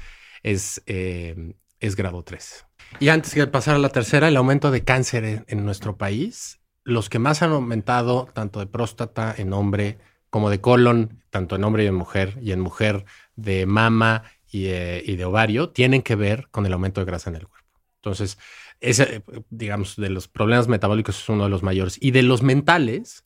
es, 0.44 0.80
eh, 0.87 1.54
es 1.80 1.96
grado 1.96 2.22
3. 2.22 2.66
Y 3.00 3.09
antes 3.09 3.35
de 3.35 3.46
pasar 3.48 3.74
a 3.74 3.78
la 3.78 3.88
tercera, 3.88 4.28
el 4.28 4.37
aumento 4.37 4.70
de 4.70 4.85
cáncer 4.85 5.24
en, 5.24 5.44
en 5.48 5.64
nuestro 5.64 5.96
país, 5.96 6.61
los 6.85 7.09
que 7.09 7.18
más 7.18 7.42
han 7.42 7.50
aumentado, 7.52 8.28
tanto 8.33 8.61
de 8.61 8.66
próstata 8.66 9.35
en 9.37 9.52
hombre 9.52 9.98
como 10.28 10.50
de 10.50 10.61
colon, 10.61 11.22
tanto 11.30 11.56
en 11.56 11.64
hombre 11.64 11.85
y 11.85 11.87
en 11.88 11.94
mujer, 11.94 12.38
y 12.40 12.52
en 12.52 12.61
mujer 12.61 13.04
de 13.35 13.66
mama 13.66 14.22
y, 14.50 14.66
eh, 14.66 15.02
y 15.04 15.16
de 15.16 15.24
ovario, 15.24 15.70
tienen 15.70 16.02
que 16.02 16.14
ver 16.14 16.46
con 16.52 16.64
el 16.66 16.72
aumento 16.72 17.00
de 17.00 17.06
grasa 17.06 17.30
en 17.30 17.37
el 17.37 17.46
cuerpo. 17.48 17.60
Entonces, 18.02 18.38
ese, 18.80 19.16
eh, 19.16 19.22
digamos, 19.50 19.96
de 19.96 20.10
los 20.10 20.26
problemas 20.28 20.68
metabólicos 20.68 21.18
es 21.22 21.28
uno 21.28 21.44
de 21.44 21.50
los 21.50 21.62
mayores. 21.62 21.98
Y 22.00 22.10
de 22.12 22.22
los 22.22 22.42
mentales, 22.42 23.24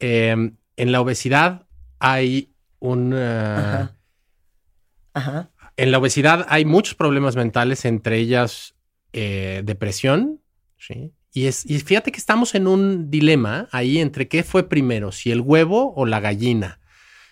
eh, 0.00 0.34
en 0.76 0.92
la 0.92 1.00
obesidad 1.00 1.66
hay 1.98 2.52
un... 2.80 3.12
eh, 3.14 3.18
Ajá. 3.56 3.96
Ajá. 5.14 5.50
en 5.76 5.90
la 5.92 5.98
obesidad 5.98 6.46
hay 6.48 6.64
muchos 6.64 6.94
problemas 6.94 7.36
mentales, 7.36 7.84
entre 7.84 8.16
ellas 8.18 8.74
eh, 9.12 9.62
depresión, 9.64 10.40
¿sí? 10.78 11.12
Y, 11.34 11.46
es, 11.46 11.64
y 11.68 11.78
fíjate 11.80 12.12
que 12.12 12.18
estamos 12.18 12.54
en 12.54 12.66
un 12.66 13.10
dilema 13.10 13.68
ahí 13.72 13.98
entre 13.98 14.26
qué 14.28 14.42
fue 14.42 14.68
primero, 14.68 15.12
si 15.12 15.30
el 15.30 15.40
huevo 15.40 15.94
o 15.94 16.06
la 16.06 16.20
gallina. 16.20 16.80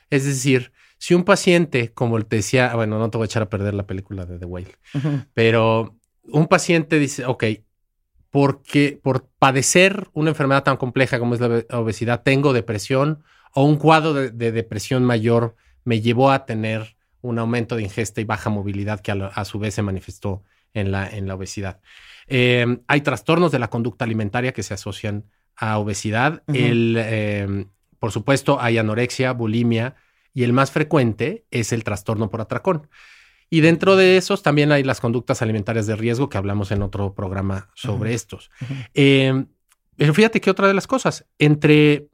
Es 0.09 0.25
decir, 0.25 0.73
si 0.99 1.15
un 1.15 1.25
paciente, 1.25 1.93
como 1.93 2.21
te 2.23 2.37
decía, 2.37 2.75
bueno, 2.75 2.99
no 2.99 3.11
te 3.11 3.19
voy 3.19 3.25
a 3.25 3.27
echar 3.27 3.43
a 3.43 3.49
perder 3.51 3.75
la 3.75 3.87
película 3.87 4.25
de 4.27 4.39
The 4.39 4.45
Whale, 4.47 4.75
pero 5.35 5.97
un 6.33 6.47
paciente 6.47 6.99
dice, 6.99 7.25
ok, 7.27 7.45
porque 8.31 8.99
por 9.03 9.27
padecer 9.39 10.09
una 10.13 10.31
enfermedad 10.31 10.63
tan 10.63 10.77
compleja 10.77 11.19
como 11.19 11.35
es 11.35 11.41
la 11.41 11.49
obe- 11.49 11.67
obesidad, 11.73 12.23
tengo 12.23 12.53
depresión 12.53 13.25
o 13.55 13.65
un 13.65 13.77
cuadro 13.77 14.15
de, 14.15 14.31
de 14.31 14.53
depresión 14.53 15.05
mayor 15.05 15.57
me 15.85 16.01
llevó 16.01 16.31
a 16.31 16.47
tener 16.47 16.97
un 17.23 17.39
aumento 17.39 17.77
de 17.77 17.83
ingesta 17.83 18.21
y 18.21 18.25
baja 18.25 18.49
movilidad 18.51 19.01
que 19.01 19.11
a, 19.11 19.15
lo- 19.15 19.31
a 19.35 19.45
su 19.45 19.59
vez 19.59 19.75
se 19.75 19.83
manifestó 19.83 20.43
en 20.73 20.93
la, 20.93 21.09
en 21.09 21.27
la 21.27 21.35
obesidad. 21.35 21.81
Eh, 22.29 22.79
hay 22.87 23.01
trastornos 23.01 23.51
de 23.51 23.59
la 23.59 23.69
conducta 23.69 24.05
alimentaria 24.05 24.53
que 24.53 24.63
se 24.63 24.75
asocian 24.75 25.25
a 25.57 25.79
obesidad. 25.79 26.45
El, 26.47 26.97
eh, 26.99 27.67
por 27.99 28.13
supuesto, 28.13 28.61
hay 28.61 28.79
anorexia, 28.79 29.33
bulimia 29.33 29.97
y 30.33 30.45
el 30.45 30.53
más 30.53 30.71
frecuente 30.71 31.45
es 31.51 31.73
el 31.73 31.83
trastorno 31.83 32.31
por 32.31 32.41
atracón. 32.41 32.89
Y 33.51 33.61
dentro 33.61 33.97
de 33.97 34.17
esos 34.17 34.43
también 34.43 34.71
hay 34.71 34.85
las 34.85 35.01
conductas 35.01 35.43
alimentarias 35.43 35.87
de 35.87 35.97
riesgo 35.97 36.29
que 36.29 36.39
hablamos 36.39 36.71
en 36.71 36.83
otro 36.83 37.15
programa 37.15 37.69
sobre 37.75 38.15
estos. 38.15 38.51
Eh, 38.95 39.45
pero 39.97 40.15
fíjate 40.15 40.41
que 40.41 40.51
otra 40.51 40.69
de 40.69 40.75
las 40.75 40.87
cosas, 40.87 41.27
entre 41.39 42.09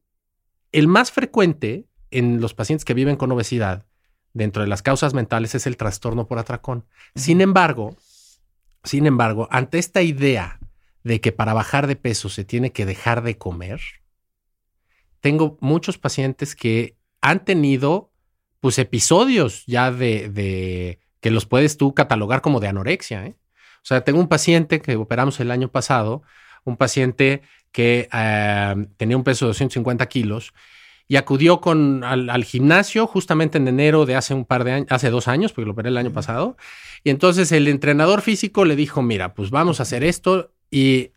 el 0.73 0.89
más 0.89 1.13
frecuente 1.13 1.87
en 2.11 2.41
los 2.41 2.55
pacientes 2.55 2.85
que 2.85 2.95
viven 2.95 3.17
con 3.17 3.31
obesidad, 3.31 3.85
dentro 4.33 4.63
de 4.63 4.69
las 4.69 4.83
causas 4.83 5.15
mentales, 5.15 5.55
es 5.55 5.67
el 5.67 5.77
trastorno 5.77 6.27
por 6.27 6.39
atracón. 6.39 6.87
Sin 7.15 7.41
embargo, 7.41 7.97
sin 8.85 9.07
embargo, 9.07 9.49
ante 9.51 9.79
esta 9.79 10.03
idea 10.03 10.59
de 11.03 11.21
que 11.21 11.33
para 11.33 11.55
bajar 11.55 11.87
de 11.87 11.97
peso 11.97 12.29
se 12.29 12.45
tiene 12.45 12.73
que 12.73 12.87
dejar 12.87 13.23
de 13.23 13.37
comer, 13.37 13.81
tengo 15.21 15.59
muchos 15.61 15.99
pacientes 15.99 16.55
que 16.55 16.97
han 17.21 17.45
tenido 17.45 18.13
pues 18.61 18.79
episodios 18.79 19.65
ya 19.67 19.91
de, 19.91 20.99
que 21.27 21.33
los 21.33 21.45
puedes 21.45 21.77
tú 21.77 21.93
catalogar 21.93 22.41
como 22.41 22.61
de 22.61 22.69
anorexia. 22.69 23.27
¿eh? 23.27 23.35
O 23.79 23.83
sea, 23.83 24.03
tengo 24.03 24.21
un 24.21 24.29
paciente 24.29 24.81
que 24.81 24.95
operamos 24.95 25.41
el 25.41 25.51
año 25.51 25.67
pasado, 25.73 26.23
un 26.63 26.77
paciente 26.77 27.43
que 27.73 28.09
eh, 28.13 28.87
tenía 28.97 29.17
un 29.17 29.25
peso 29.25 29.45
de 29.45 29.49
250 29.49 30.07
kilos 30.07 30.55
y 31.09 31.17
acudió 31.17 31.61
con, 31.61 32.05
al, 32.05 32.45
gimnasio 32.45 33.09
justamente 33.09 33.59
en 33.59 33.67
enero 33.67 34.07
de 34.07 34.15
hace 34.15 34.35
un 34.35 34.45
par 34.45 34.63
de 34.63 34.71
años, 34.71 34.87
hace 34.89 35.11
dos 35.11 35.27
años, 35.27 35.53
porque 35.53 35.67
lo 35.67 35.73
operé 35.73 35.89
el 35.89 35.97
año 35.97 36.13
pasado. 36.13 36.57
Y 37.03 37.11
entonces 37.11 37.51
el 37.51 37.67
entrenador 37.67 38.23
físico 38.23 38.65
le 38.65 38.77
dijo, 38.77 39.03
mira, 39.03 39.35
pues 39.35 39.51
vamos 39.51 39.81
a 39.81 39.83
hacer 39.83 40.05
esto. 40.05 40.53
Y 40.71 41.11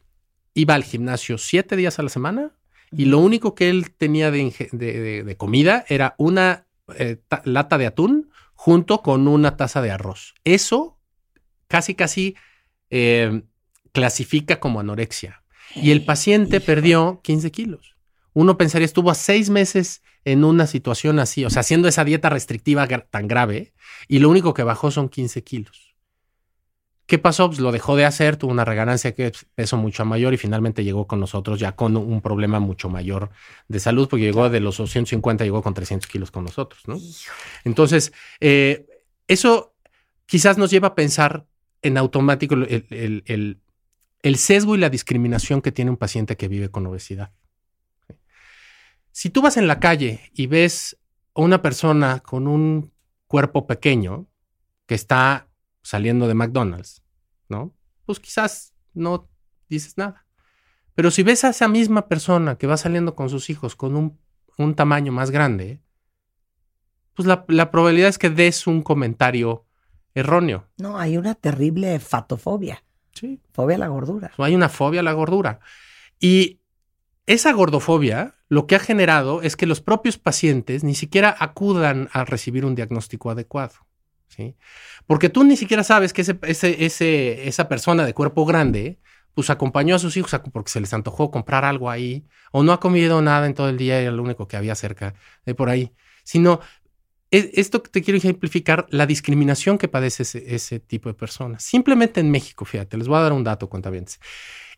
iba 0.55 0.73
al 0.73 0.83
gimnasio 0.85 1.37
siete 1.37 1.75
días 1.75 1.99
a 1.99 2.01
la 2.01 2.09
semana. 2.09 2.53
Y 2.91 3.05
lo 3.05 3.19
único 3.19 3.53
que 3.53 3.69
él 3.69 3.91
tenía 3.91 4.31
de, 4.31 5.35
comida 5.37 5.85
era 5.87 6.15
una 6.17 6.65
eh, 6.97 7.17
lata 7.43 7.77
de 7.77 7.85
atún 7.85 8.28
junto 8.59 9.01
con 9.01 9.27
una 9.27 9.55
taza 9.55 9.81
de 9.81 9.91
arroz. 9.91 10.35
Eso 10.43 10.99
casi, 11.67 11.95
casi 11.95 12.35
eh, 12.89 13.43
clasifica 13.93 14.59
como 14.59 14.79
anorexia. 14.79 15.43
Y 15.75 15.91
el 15.91 16.03
paciente 16.03 16.59
perdió 16.59 17.21
15 17.23 17.51
kilos 17.51 17.95
uno 18.33 18.57
pensaría 18.57 18.85
estuvo 18.85 19.11
a 19.11 19.15
seis 19.15 19.49
meses 19.49 20.01
en 20.23 20.43
una 20.43 20.67
situación 20.67 21.19
así, 21.19 21.45
o 21.45 21.49
sea, 21.49 21.61
haciendo 21.61 21.87
esa 21.87 22.03
dieta 22.03 22.29
restrictiva 22.29 22.87
tan 22.87 23.27
grave, 23.27 23.73
y 24.07 24.19
lo 24.19 24.29
único 24.29 24.53
que 24.53 24.63
bajó 24.63 24.91
son 24.91 25.09
15 25.09 25.43
kilos. 25.43 25.88
¿Qué 27.09 27.17
pasó? 27.17 27.47
Pues 27.47 27.59
lo 27.59 27.71
dejó 27.71 27.95
de 27.95 28.05
hacer, 28.05 28.37
tuvo 28.37 28.51
una 28.51 28.65
reganancia 28.65 29.15
que 29.15 29.31
peso 29.55 29.77
mucho 29.77 30.05
mayor 30.05 30.35
y 30.35 30.37
finalmente 30.37 30.83
llegó 30.83 31.07
con 31.07 31.19
nosotros 31.19 31.59
ya 31.59 31.71
con 31.71 31.97
un 31.97 32.21
problema 32.21 32.59
mucho 32.59 32.87
mayor 32.87 33.31
de 33.67 33.79
salud, 33.79 34.07
porque 34.07 34.25
llegó 34.25 34.47
de 34.47 34.59
los 34.59 34.77
250, 34.77 35.43
llegó 35.43 35.63
con 35.63 35.73
300 35.73 36.07
kilos 36.07 36.29
con 36.29 36.43
nosotros, 36.43 36.87
¿no? 36.87 36.99
Entonces, 37.63 38.13
eh, 38.39 38.85
eso 39.27 39.73
quizás 40.27 40.59
nos 40.59 40.69
lleva 40.69 40.89
a 40.89 40.93
pensar 40.95 41.47
en 41.81 41.97
automático 41.97 42.53
el 42.53 43.57
sesgo 44.35 44.75
y 44.75 44.77
la 44.77 44.91
discriminación 44.91 45.63
que 45.63 45.71
tiene 45.71 45.89
un 45.89 45.97
paciente 45.97 46.37
que 46.37 46.47
vive 46.47 46.69
con 46.69 46.85
obesidad. 46.85 47.31
Si 49.11 49.31
tú 49.31 49.41
vas 49.41 49.57
en 49.57 49.65
la 49.65 49.79
calle 49.79 50.29
y 50.35 50.45
ves 50.45 50.95
a 51.33 51.41
una 51.41 51.63
persona 51.63 52.19
con 52.19 52.47
un 52.47 52.91
cuerpo 53.25 53.65
pequeño 53.65 54.27
que 54.85 54.93
está 54.93 55.48
saliendo 55.89 56.27
de 56.27 56.35
McDonald's, 56.35 57.01
¿no? 57.47 57.73
Pues 58.05 58.19
quizás 58.19 58.75
no 58.93 59.27
dices 59.69 59.97
nada. 59.97 60.23
Pero 60.93 61.09
si 61.09 61.23
ves 61.23 61.43
a 61.43 61.49
esa 61.49 61.67
misma 61.67 62.07
persona 62.07 62.59
que 62.59 62.67
va 62.67 62.77
saliendo 62.77 63.15
con 63.15 63.27
sus 63.27 63.49
hijos 63.49 63.75
con 63.75 63.95
un, 64.57 64.75
tamaño 64.75 65.11
más 65.11 65.31
grande, 65.31 65.81
pues 67.15 67.27
la, 67.27 67.43
la, 67.47 67.71
probabilidad 67.71 68.09
es 68.09 68.19
que 68.19 68.29
des 68.29 68.67
un 68.67 68.83
comentario 68.83 69.65
erróneo. 70.13 70.67
No, 70.77 70.99
hay 70.99 71.17
una 71.17 71.33
terrible 71.33 71.99
fatofobia. 71.99 72.83
Sí. 73.13 73.41
Fobia 73.51 73.77
a 73.77 73.79
la 73.79 73.87
gordura. 73.87 74.31
hay 74.37 74.53
una 74.53 74.69
fobia 74.69 74.99
a 74.99 75.03
la 75.03 75.13
gordura. 75.13 75.59
Y 76.19 76.61
esa 77.25 77.51
gordofobia 77.51 78.35
lo 78.47 78.67
que 78.67 78.75
ha 78.75 78.79
generado 78.79 79.41
es 79.41 79.55
que 79.55 79.65
los 79.65 79.81
propios 79.81 80.19
pacientes 80.19 80.83
ni 80.83 80.93
siquiera 80.93 81.35
acudan 81.39 82.09
a 82.13 82.25
recibir 82.25 82.63
un 82.63 82.75
diagnóstico 82.75 83.31
adecuado. 83.31 83.88
Porque 85.07 85.29
tú 85.29 85.43
ni 85.43 85.57
siquiera 85.57 85.83
sabes 85.83 86.13
que 86.13 86.21
esa 86.21 87.69
persona 87.69 88.05
de 88.05 88.13
cuerpo 88.13 88.45
grande 88.45 88.99
pues 89.33 89.49
acompañó 89.49 89.95
a 89.95 89.99
sus 89.99 90.17
hijos 90.17 90.37
porque 90.51 90.71
se 90.71 90.81
les 90.81 90.93
antojó 90.93 91.31
comprar 91.31 91.63
algo 91.63 91.89
ahí 91.89 92.25
o 92.51 92.63
no 92.63 92.73
ha 92.73 92.79
comido 92.79 93.21
nada 93.21 93.45
en 93.45 93.53
todo 93.53 93.69
el 93.69 93.77
día 93.77 93.99
era 93.99 94.11
lo 94.11 94.23
único 94.23 94.47
que 94.47 94.57
había 94.57 94.75
cerca 94.75 95.13
de 95.45 95.55
por 95.55 95.69
ahí, 95.69 95.93
sino 96.23 96.59
e, 97.31 97.51
esto 97.53 97.81
te 97.81 98.01
quiero 98.01 98.17
ejemplificar 98.17 98.87
la 98.89 99.05
discriminación 99.05 99.77
que 99.77 99.87
padece 99.87 100.23
ese, 100.23 100.79
tipo 100.79 101.09
de 101.09 101.15
personas. 101.15 101.63
Simplemente 101.63 102.19
en 102.19 102.31
México, 102.31 102.65
fíjate, 102.65 102.97
les 102.97 103.07
voy 103.07 103.17
a 103.17 103.21
dar 103.21 103.33
un 103.33 103.43
dato, 103.43 103.69
cuentavientes. 103.69 104.19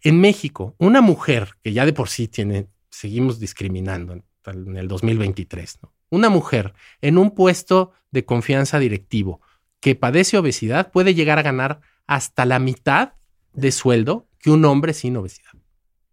En 0.04 0.20
México, 0.20 0.76
una 0.78 1.02
mujer 1.02 1.56
que 1.64 1.74
ya 1.74 1.86
de 1.86 1.94
por 1.94 2.10
sí 2.10 2.28
tiene 2.28 2.68
seguimos 2.90 3.40
discriminando 3.40 4.14
en, 4.14 4.78
el 4.78 4.88
2023. 4.88 5.80
¿no? 5.82 5.94
Una 6.10 6.30
mujer 6.30 6.74
en 7.02 7.18
un 7.18 7.32
puesto 7.32 7.94
de 8.12 8.26
confianza 8.26 8.80
directivo 8.80 9.42
que 9.82 9.96
padece 9.96 10.38
obesidad 10.38 10.92
puede 10.92 11.14
llegar 11.14 11.38
a 11.38 11.44
ganar 11.44 11.82
hasta 12.08 12.46
la 12.46 12.60
mitad 12.60 13.14
de 13.54 13.74
sueldo 13.74 14.28
que 14.40 14.50
un 14.50 14.64
hombre 14.64 14.94
sin 14.94 15.18
obesidad 15.18 15.52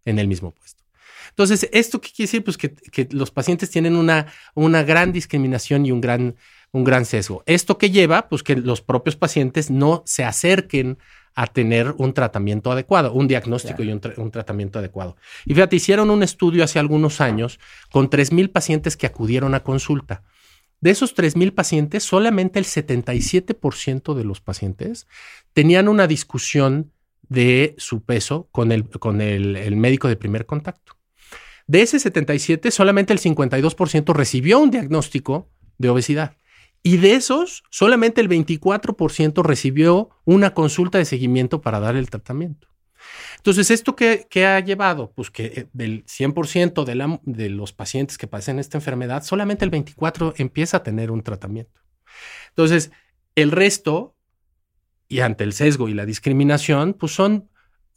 en 0.03 0.19
el 0.19 0.27
mismo 0.27 0.51
puesto. 0.51 0.83
Entonces, 1.29 1.69
¿esto 1.71 2.01
qué 2.01 2.09
quiere 2.09 2.27
decir? 2.27 2.43
Pues 2.43 2.57
que, 2.57 2.73
que 2.73 3.07
los 3.11 3.31
pacientes 3.31 3.69
tienen 3.69 3.95
una, 3.95 4.27
una 4.55 4.83
gran 4.83 5.13
discriminación 5.13 5.85
y 5.85 5.91
un 5.91 6.01
gran, 6.01 6.35
un 6.71 6.83
gran 6.83 7.05
sesgo. 7.05 7.43
¿Esto 7.45 7.77
que 7.77 7.91
lleva? 7.91 8.27
Pues 8.27 8.43
que 8.43 8.55
los 8.55 8.81
propios 8.81 9.15
pacientes 9.15 9.69
no 9.69 10.03
se 10.05 10.25
acerquen 10.25 10.97
a 11.35 11.47
tener 11.47 11.93
un 11.97 12.13
tratamiento 12.13 12.71
adecuado, 12.71 13.13
un 13.13 13.27
diagnóstico 13.27 13.83
y 13.83 13.91
un, 13.91 14.31
tratamiento 14.31 14.79
adecuado. 14.79 15.15
Y 15.45 15.53
fíjate, 15.53 15.77
hicieron 15.77 16.09
un 16.09 16.23
estudio 16.23 16.63
hace 16.63 16.79
algunos 16.79 17.21
años 17.21 17.59
con 17.91 18.09
3.000 18.09 18.51
pacientes 18.51 18.97
que 18.97 19.05
acudieron 19.07 19.55
a 19.55 19.61
consulta. 19.61 20.23
De 20.81 20.91
esos 20.91 21.15
3.000 21.15 21.53
pacientes, 21.53 22.03
solamente 22.03 22.59
el 22.59 22.65
77% 22.65 24.13
de 24.13 24.23
los 24.23 24.41
pacientes 24.41 25.07
tenían 25.53 25.87
una 25.87 26.07
discusión 26.07 26.91
de 27.27 27.75
su 27.77 28.01
peso 28.03 28.47
con 28.51 28.71
el, 28.71 28.89
con 28.89 29.21
el 29.21 29.75
médico 29.75 30.07
de 30.07 30.15
primer 30.15 30.45
contacto. 30.45 30.99
De 31.67 31.83
ese 31.83 31.99
77, 31.99 32.71
solamente 32.71 33.13
el 33.13 33.19
52% 33.19 34.13
recibió 34.13 34.57
un 34.59 34.71
diagnóstico 34.71 35.51
de 35.77 35.89
obesidad. 35.89 36.35
Y 36.81 36.97
de 36.97 37.13
esos, 37.13 37.63
solamente 37.69 38.21
el 38.21 38.29
24% 38.29 39.43
recibió 39.43 40.09
una 40.25 40.55
consulta 40.55 40.97
de 40.97 41.05
seguimiento 41.05 41.61
para 41.61 41.79
dar 41.79 41.95
el 41.95 42.09
tratamiento. 42.09 42.69
Entonces, 43.37 43.71
¿esto 43.71 43.95
qué, 43.95 44.27
ha 44.45 44.59
llevado? 44.59 45.11
Pues 45.11 45.31
que 45.31 45.45
eh, 45.45 45.67
del 45.73 46.05
100% 46.05 46.83
de, 46.83 47.19
de 47.23 47.49
los 47.49 47.73
pacientes 47.73 48.17
que 48.17 48.27
padecen 48.27 48.59
esta 48.59 48.77
enfermedad, 48.77 49.23
solamente 49.23 49.65
el 49.65 49.71
24% 49.71 50.33
empieza 50.37 50.77
a 50.77 50.83
tener 50.83 51.11
un 51.11 51.23
tratamiento. 51.23 51.81
Entonces, 52.49 52.91
el 53.35 53.51
resto, 53.51 54.15
y 55.07 55.21
ante 55.21 55.43
el 55.43 55.53
sesgo 55.53 55.89
y 55.89 55.93
la 55.93 56.05
discriminación, 56.05 56.93
pues 56.93 57.13
son 57.13 57.49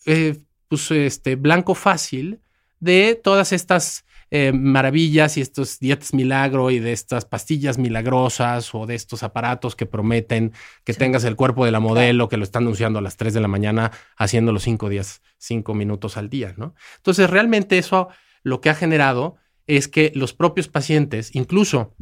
eh, 0.07 0.39
pues 0.69 0.91
este, 0.91 1.37
blanco 1.37 1.75
fácil 1.75 2.41
de 2.81 3.21
todas 3.23 3.53
estas 3.53 4.05
eh, 4.35 4.51
maravillas 4.51 5.37
y 5.37 5.43
estos 5.43 5.79
dietas 5.79 6.15
milagro 6.15 6.71
y 6.71 6.79
de 6.79 6.93
estas 6.93 7.27
pastillas 7.27 7.77
milagrosas 7.77 8.75
o 8.75 8.87
de 8.87 8.95
estos 8.95 9.23
aparatos 9.23 9.77
que 9.77 9.85
prometen 9.85 10.55
que 10.85 10.95
tengas 10.95 11.25
el 11.25 11.37
cuerpo 11.37 11.67
de 11.67 11.71
la 11.71 11.81
modelo 11.81 12.31
que 12.31 12.39
lo 12.39 12.45
están 12.45 12.63
anunciando 12.63 12.99
a 12.99 13.03
las 13.03 13.19
3 13.19 13.35
de 13.35 13.41
la 13.41 13.49
mañana 13.49 13.93
haciéndolo 14.17 14.59
cinco 14.59 14.89
días, 14.89 15.21
cinco 15.37 15.75
minutos 15.75 16.17
al 16.17 16.31
día, 16.31 16.55
¿no? 16.57 16.75
Entonces, 16.97 17.29
realmente 17.29 17.77
eso 17.77 18.09
lo 18.43 18.63
que 18.63 18.71
ha 18.71 18.75
generado 18.75 19.37
es 19.67 19.87
que 19.87 20.13
los 20.15 20.33
propios 20.33 20.67
pacientes, 20.67 21.35
incluso 21.35 21.95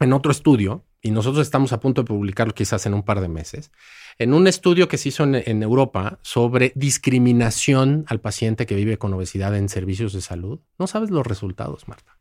en 0.00 0.12
otro 0.12 0.32
estudio, 0.32 0.84
y 1.02 1.10
nosotros 1.10 1.46
estamos 1.46 1.72
a 1.72 1.80
punto 1.80 2.02
de 2.02 2.06
publicarlo 2.06 2.54
quizás 2.54 2.84
en 2.86 2.94
un 2.94 3.02
par 3.02 3.20
de 3.20 3.28
meses, 3.28 3.70
en 4.18 4.34
un 4.34 4.46
estudio 4.46 4.88
que 4.88 4.98
se 4.98 5.08
hizo 5.08 5.24
en, 5.24 5.62
Europa 5.62 6.18
sobre 6.22 6.72
discriminación 6.74 8.04
al 8.08 8.20
paciente 8.20 8.66
que 8.66 8.74
vive 8.74 8.98
con 8.98 9.14
obesidad 9.14 9.56
en 9.56 9.68
servicios 9.68 10.12
de 10.12 10.20
salud. 10.20 10.60
No 10.78 10.86
sabes 10.86 11.10
los 11.10 11.26
resultados, 11.26 11.88
Marta. 11.88 12.18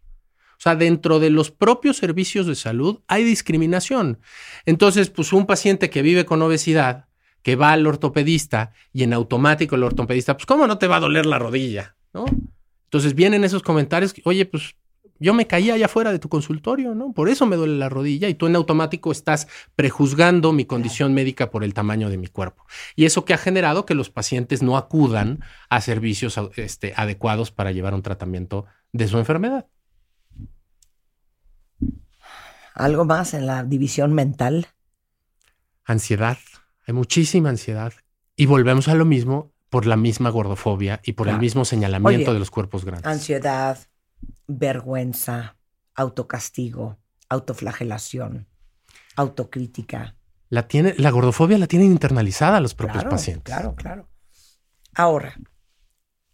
O 0.51 0.61
sea, 0.61 0.75
dentro 0.75 1.19
de 1.19 1.29
los 1.29 1.51
propios 1.51 1.97
servicios 1.97 2.45
de 2.45 2.55
salud 2.55 2.99
hay 3.07 3.23
discriminación. 3.23 4.19
Entonces, 4.65 5.09
pues 5.09 5.33
un 5.33 5.45
paciente 5.45 5.89
que 5.89 6.01
vive 6.01 6.25
con 6.25 6.41
obesidad, 6.41 7.07
que 7.41 7.55
va 7.55 7.71
al 7.71 7.87
ortopedista 7.87 8.73
y 8.91 9.03
en 9.03 9.13
automático 9.13 9.75
el 9.75 9.83
ortopedista, 9.83 10.35
pues 10.35 10.45
¿cómo 10.45 10.67
no 10.67 10.77
te 10.77 10.87
va 10.87 10.97
a 10.97 11.01
doler 11.01 11.25
la 11.25 11.39
rodilla? 11.39 11.95
¿No? 12.13 12.25
Entonces 12.85 13.13
vienen 13.13 13.43
esos 13.43 13.61
comentarios, 13.61 14.15
oye, 14.23 14.45
pues 14.45 14.75
yo 15.19 15.33
me 15.33 15.47
caía 15.47 15.73
allá 15.73 15.85
afuera 15.85 16.11
de 16.11 16.19
tu 16.19 16.29
consultorio, 16.29 16.95
¿no? 16.95 17.11
Por 17.11 17.29
eso 17.29 17.45
me 17.45 17.55
duele 17.55 17.77
la 17.77 17.89
rodilla 17.89 18.29
y 18.29 18.33
tú 18.33 18.47
en 18.47 18.55
automático 18.55 19.11
estás 19.11 19.47
prejuzgando 19.75 20.53
mi 20.53 20.65
condición 20.65 21.13
médica 21.13 21.51
por 21.51 21.63
el 21.63 21.73
tamaño 21.73 22.09
de 22.09 22.17
mi 22.17 22.27
cuerpo. 22.27 22.65
Y 22.95 23.05
eso 23.05 23.25
que 23.25 23.33
ha 23.33 23.37
generado 23.37 23.85
que 23.85 23.95
los 23.95 24.09
pacientes 24.09 24.63
no 24.63 24.77
acudan 24.77 25.41
a 25.69 25.81
servicios 25.81 26.39
este, 26.55 26.93
adecuados 26.95 27.51
para 27.51 27.71
llevar 27.71 27.93
un 27.93 28.01
tratamiento 28.01 28.65
de 28.93 29.07
su 29.07 29.17
enfermedad. 29.17 29.67
¿Algo 32.73 33.03
más 33.03 33.33
en 33.33 33.45
la 33.45 33.63
división 33.63 34.13
mental? 34.13 34.67
Ansiedad, 35.83 36.37
hay 36.87 36.93
muchísima 36.93 37.49
ansiedad. 37.49 37.93
Y 38.37 38.45
volvemos 38.45 38.87
a 38.87 38.95
lo 38.95 39.03
mismo 39.03 39.51
por 39.69 39.85
la 39.85 39.97
misma 39.97 40.29
gordofobia 40.29 41.01
y 41.03 41.13
por 41.13 41.27
el 41.27 41.39
mismo 41.39 41.65
señalamiento 41.65 42.31
Oye, 42.31 42.33
de 42.33 42.39
los 42.39 42.51
cuerpos 42.51 42.85
grandes. 42.85 43.05
Ansiedad, 43.05 43.77
vergüenza, 44.47 45.55
autocastigo, 45.95 46.97
autoflagelación, 47.29 48.47
autocrítica. 49.15 50.15
La, 50.49 50.67
tiene, 50.67 50.95
la 50.97 51.11
gordofobia 51.11 51.57
la 51.57 51.67
tienen 51.67 51.91
internalizada 51.91 52.59
los 52.59 52.73
propios 52.73 53.03
Claro, 53.03 53.09
pacientes. 53.09 53.53
Claro, 53.53 53.75
claro. 53.75 54.09
Ahora, 54.95 55.35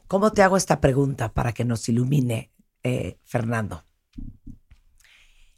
¿cómo 0.08 0.32
te 0.32 0.42
hago 0.42 0.56
esta 0.56 0.80
pregunta 0.80 1.34
para 1.34 1.52
que 1.52 1.66
nos 1.66 1.88
ilumine, 1.90 2.52
eh, 2.84 3.18
Fernando? 3.26 3.84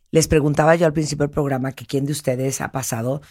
Les 0.10 0.28
preguntaba 0.28 0.76
yo 0.76 0.86
al 0.86 0.94
principio 0.94 1.24
del 1.24 1.34
programa 1.34 1.74
que 1.74 1.86
quién 1.86 2.06
de 2.06 2.14
ustedes 2.14 2.62
ha 2.62 2.72
pasado 2.72 3.22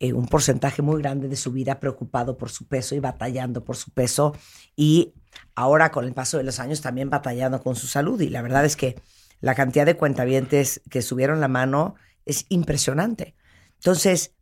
eh, 0.00 0.12
un 0.12 0.26
porcentaje 0.26 0.80
muy 0.80 1.02
grande 1.02 1.28
de 1.28 1.34
su 1.34 1.50
vida 1.50 1.80
preocupado 1.80 2.36
por 2.36 2.50
su 2.50 2.68
peso 2.68 2.94
y 2.94 3.00
batallando 3.00 3.64
por 3.64 3.76
su 3.76 3.90
peso 3.90 4.32
y 4.76 5.14
ahora 5.56 5.90
con 5.90 6.04
el 6.04 6.14
paso 6.14 6.36
de 6.36 6.44
los 6.44 6.60
años 6.60 6.80
también 6.80 7.10
batallando 7.10 7.60
con 7.60 7.74
su 7.74 7.88
salud. 7.88 8.20
Y 8.20 8.28
la 8.28 8.42
verdad 8.42 8.64
es 8.64 8.76
que 8.76 9.00
la 9.40 9.54
cantidad 9.54 9.86
de 9.86 9.96
cuentavientes 9.96 10.82
que 10.88 11.02
subieron 11.02 11.40
la 11.40 11.48
mano 11.48 11.96
es 12.26 12.46
impresionante. 12.48 13.34
Entonces, 13.74 14.34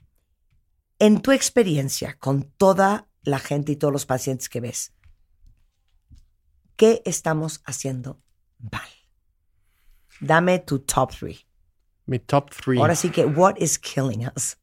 en 0.98 1.20
tu 1.22 1.32
experiencia 1.32 2.18
con 2.18 2.42
toda 2.42 3.08
la 3.22 3.38
gente 3.38 3.72
y 3.72 3.76
todos 3.76 3.92
los 3.92 4.04
pacientes 4.06 4.48
que 4.48 4.60
ves, 4.60 4.92
¿qué 6.76 7.02
estamos 7.06 7.62
haciendo 7.64 8.20
mal? 8.58 8.88
Dame 10.20 10.58
tu 10.58 10.80
top 10.80 11.12
three. 11.12 11.46
Mi 12.06 12.18
top 12.18 12.50
three. 12.50 12.78
Ahora 12.78 12.94
sí 12.94 13.10
que, 13.10 13.24
what 13.24 13.56
is 13.56 13.78
killing 13.78 14.26
us? 14.36 14.56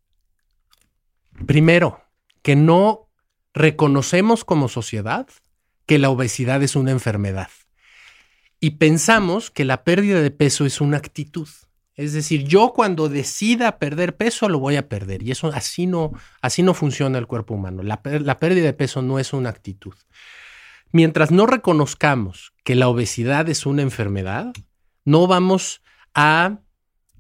Primero, 1.46 2.02
que 2.42 2.56
no 2.56 3.10
reconocemos 3.54 4.44
como 4.44 4.68
sociedad 4.68 5.28
que 5.86 6.00
la 6.00 6.10
obesidad 6.10 6.64
es 6.64 6.76
una 6.76 6.92
enfermedad. 6.92 7.50
Y 8.60 8.72
pensamos 8.72 9.52
que 9.52 9.66
la 9.66 9.84
pérdida 9.84 10.22
de 10.22 10.32
peso 10.32 10.66
es 10.66 10.80
una 10.80 10.98
actitud. 10.98 11.50
Es 11.96 12.14
decir, 12.14 12.46
yo 12.46 12.74
cuando 12.74 13.10
decida 13.10 13.78
perder 13.78 14.16
peso 14.16 14.50
lo 14.50 14.60
voy 14.60 14.78
a 14.78 14.88
perder. 14.88 15.22
Y 15.24 15.32
eso 15.32 15.48
así 15.54 15.86
no, 15.86 16.12
así 16.42 16.64
no 16.64 16.74
funciona 16.74 17.18
el 17.18 17.28
cuerpo 17.28 17.54
humano. 17.54 17.84
La, 17.84 18.02
la 18.04 18.40
pérdida 18.40 18.66
de 18.66 18.74
peso 18.74 19.02
no 19.02 19.20
es 19.20 19.34
una 19.34 19.50
actitud. 19.50 19.94
Mientras 20.92 21.32
no 21.32 21.46
reconozcamos 21.46 22.54
que 22.64 22.76
la 22.76 22.88
obesidad 22.88 23.50
es 23.50 23.66
una 23.66 23.82
enfermedad, 23.82 24.54
no 25.06 25.28
vamos 25.28 25.82
a 26.14 26.60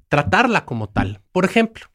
tratarla 0.07 0.65
como 0.65 0.89
tal. 0.89 1.21
Por 1.31 1.43
ejemplo, 1.45 1.85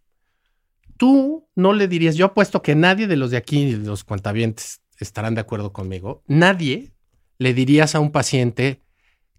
tú 0.98 1.48
no 1.54 1.72
le 1.72 1.88
dirías, 1.88 2.16
yo 2.16 2.26
apuesto 2.26 2.60
que 2.60 2.74
nadie 2.74 3.06
de 3.06 3.16
los 3.16 3.30
de 3.30 3.38
aquí, 3.38 3.74
los 3.76 4.04
cuantavientes, 4.04 4.82
estarán 4.98 5.34
de 5.34 5.40
acuerdo 5.40 5.72
conmigo, 5.72 6.22
nadie 6.26 6.92
le 7.38 7.54
dirías 7.54 7.94
a 7.94 8.00
un 8.00 8.10
paciente 8.10 8.82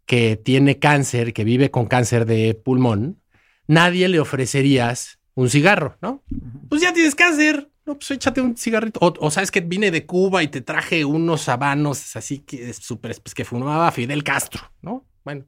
que 0.06 0.38
tiene 0.38 0.80
cáncer, 0.80 1.34
que 1.34 1.43
vive 1.43 1.69
con 1.69 1.86
cáncer 1.86 2.26
de 2.26 2.56
pulmón, 2.56 3.22
nadie 3.67 4.08
le 4.08 4.19
ofrecerías 4.19 5.19
un 5.36 5.50
cigarro, 5.50 5.98
¿no? 6.02 6.24
Pues 6.69 6.82
ya 6.82 6.93
tienes 6.93 7.13
cáncer, 7.13 7.69
no, 7.86 7.95
pues 8.00 8.10
échate 8.12 8.41
un 8.41 8.58
cigarrito. 8.58 9.00
O, 9.02 9.13
o 9.19 9.30
sabes 9.30 9.52
que 9.52 9.62
vine 9.62 9.91
de 9.91 10.06
Cuba 10.06 10.41
y 10.41 10.48
te 10.48 10.62
traje 10.62 11.06
unos 11.06 11.48
habanos 11.50 12.15
así 12.15 12.39
que 12.39 12.74
súper, 12.74 13.15
pues 13.22 13.36
que 13.36 13.45
fumaba 13.45 13.91
Fidel 13.91 14.24
Castro, 14.24 14.72
¿no? 14.82 15.06
Bueno, 15.24 15.45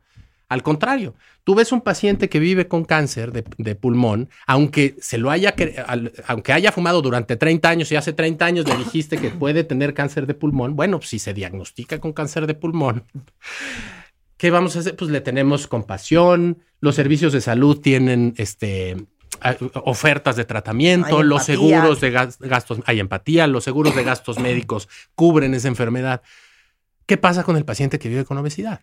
al 0.52 0.64
contrario, 0.64 1.16
tú 1.46 1.56
ves 1.56 1.72
un 1.72 1.80
paciente 1.82 2.28
que 2.28 2.40
vive 2.40 2.68
con 2.68 2.84
cáncer 2.84 3.32
de, 3.32 3.44
de 3.58 3.76
pulmón, 3.76 4.30
aunque 4.46 4.96
se 5.00 5.18
lo 5.18 5.32
haya, 5.32 5.56
al- 5.88 6.12
aunque 6.28 6.52
haya 6.54 6.72
fumado 6.74 7.02
durante 7.02 7.38
30 7.38 7.70
años 7.70 7.92
y 7.92 7.96
hace 7.96 8.12
30 8.12 8.46
años 8.46 8.68
le 8.68 8.76
dijiste 8.76 9.18
que 9.18 9.30
puede 9.30 9.64
tener 9.64 9.94
cáncer 9.94 10.28
de 10.28 10.34
pulmón, 10.34 10.76
bueno, 10.76 11.00
si 11.02 11.20
se 11.20 11.34
diagnostica 11.34 12.00
con 12.00 12.12
cáncer 12.12 12.48
de 12.48 12.54
pulmón, 12.54 13.06
¿qué 14.38 14.52
vamos 14.52 14.76
a 14.76 14.80
hacer? 14.80 14.96
Pues 14.96 15.10
le 15.10 15.22
tenemos 15.22 15.68
compasión, 15.68 16.60
los 16.80 16.96
servicios 16.96 17.32
de 17.34 17.42
salud 17.42 17.80
tienen 17.80 18.34
este 18.38 18.98
ofertas 19.86 20.36
de 20.36 20.46
tratamiento, 20.46 21.18
Hay 21.20 21.24
los 21.24 21.44
seguros 21.46 22.02
de 22.02 22.12
gas- 22.12 22.38
gastos, 22.40 22.80
hay 22.86 23.00
empatía, 23.00 23.48
los 23.48 23.64
seguros 23.64 23.96
de 23.96 24.04
gastos 24.04 24.38
médicos 24.38 24.88
cubren 25.16 25.54
esa 25.54 25.68
enfermedad. 25.68 26.22
¿Qué 27.06 27.18
pasa 27.18 27.44
con 27.44 27.56
el 27.58 27.66
paciente 27.66 27.98
que 28.00 28.10
vive 28.10 28.26
con 28.26 28.38
obesidad? 28.38 28.82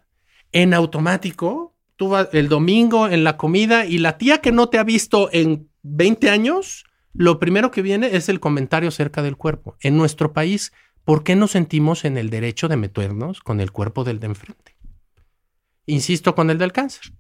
En 0.53 0.75
automático, 0.75 1.75
tú 1.97 2.09
vas 2.09 2.29
el 2.33 2.49
domingo 2.49 3.09
en 3.09 3.25
la 3.25 3.37
comida 3.37 3.85
y 3.85 3.99
la 3.99 4.19
tía 4.19 4.39
que 4.39 4.53
no 4.53 4.69
te 4.69 4.79
ha 4.79 4.85
visto 4.85 5.29
en 5.33 5.69
20 5.83 6.31
años, 6.31 6.85
lo 7.13 7.39
primero 7.39 7.71
que 7.71 7.83
viene 7.83 8.17
es 8.17 8.29
el 8.29 8.41
comentario 8.41 8.89
acerca 8.89 9.23
del 9.23 9.37
cuerpo. 9.37 9.77
En 9.81 9.97
nuestro 9.97 10.33
país, 10.33 10.73
¿por 11.05 11.25
qué 11.25 11.37
nos 11.37 11.51
sentimos 11.53 12.05
en 12.05 12.17
el 12.17 12.31
derecho 12.31 12.69
de 12.69 12.77
meternos 12.77 13.41
con 13.41 13.61
el 13.61 13.73
cuerpo 13.73 14.05
del 14.05 14.21
de 14.21 14.29
enfrente? 14.29 14.77
Insisto 15.87 16.35
con 16.35 16.51
el 16.51 16.59
del 16.59 16.73
cáncer. 16.73 17.13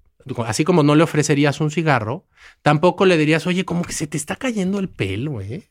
Así 0.46 0.64
como 0.64 0.82
no 0.82 0.94
le 0.94 1.02
ofrecerías 1.02 1.60
un 1.60 1.70
cigarro, 1.70 2.26
tampoco 2.62 3.06
le 3.06 3.16
dirías, 3.16 3.46
oye, 3.46 3.64
como 3.64 3.82
que 3.82 3.92
se 3.92 4.06
te 4.06 4.16
está 4.16 4.36
cayendo 4.36 4.78
el 4.78 4.88
pelo, 4.88 5.40
¿eh? 5.40 5.70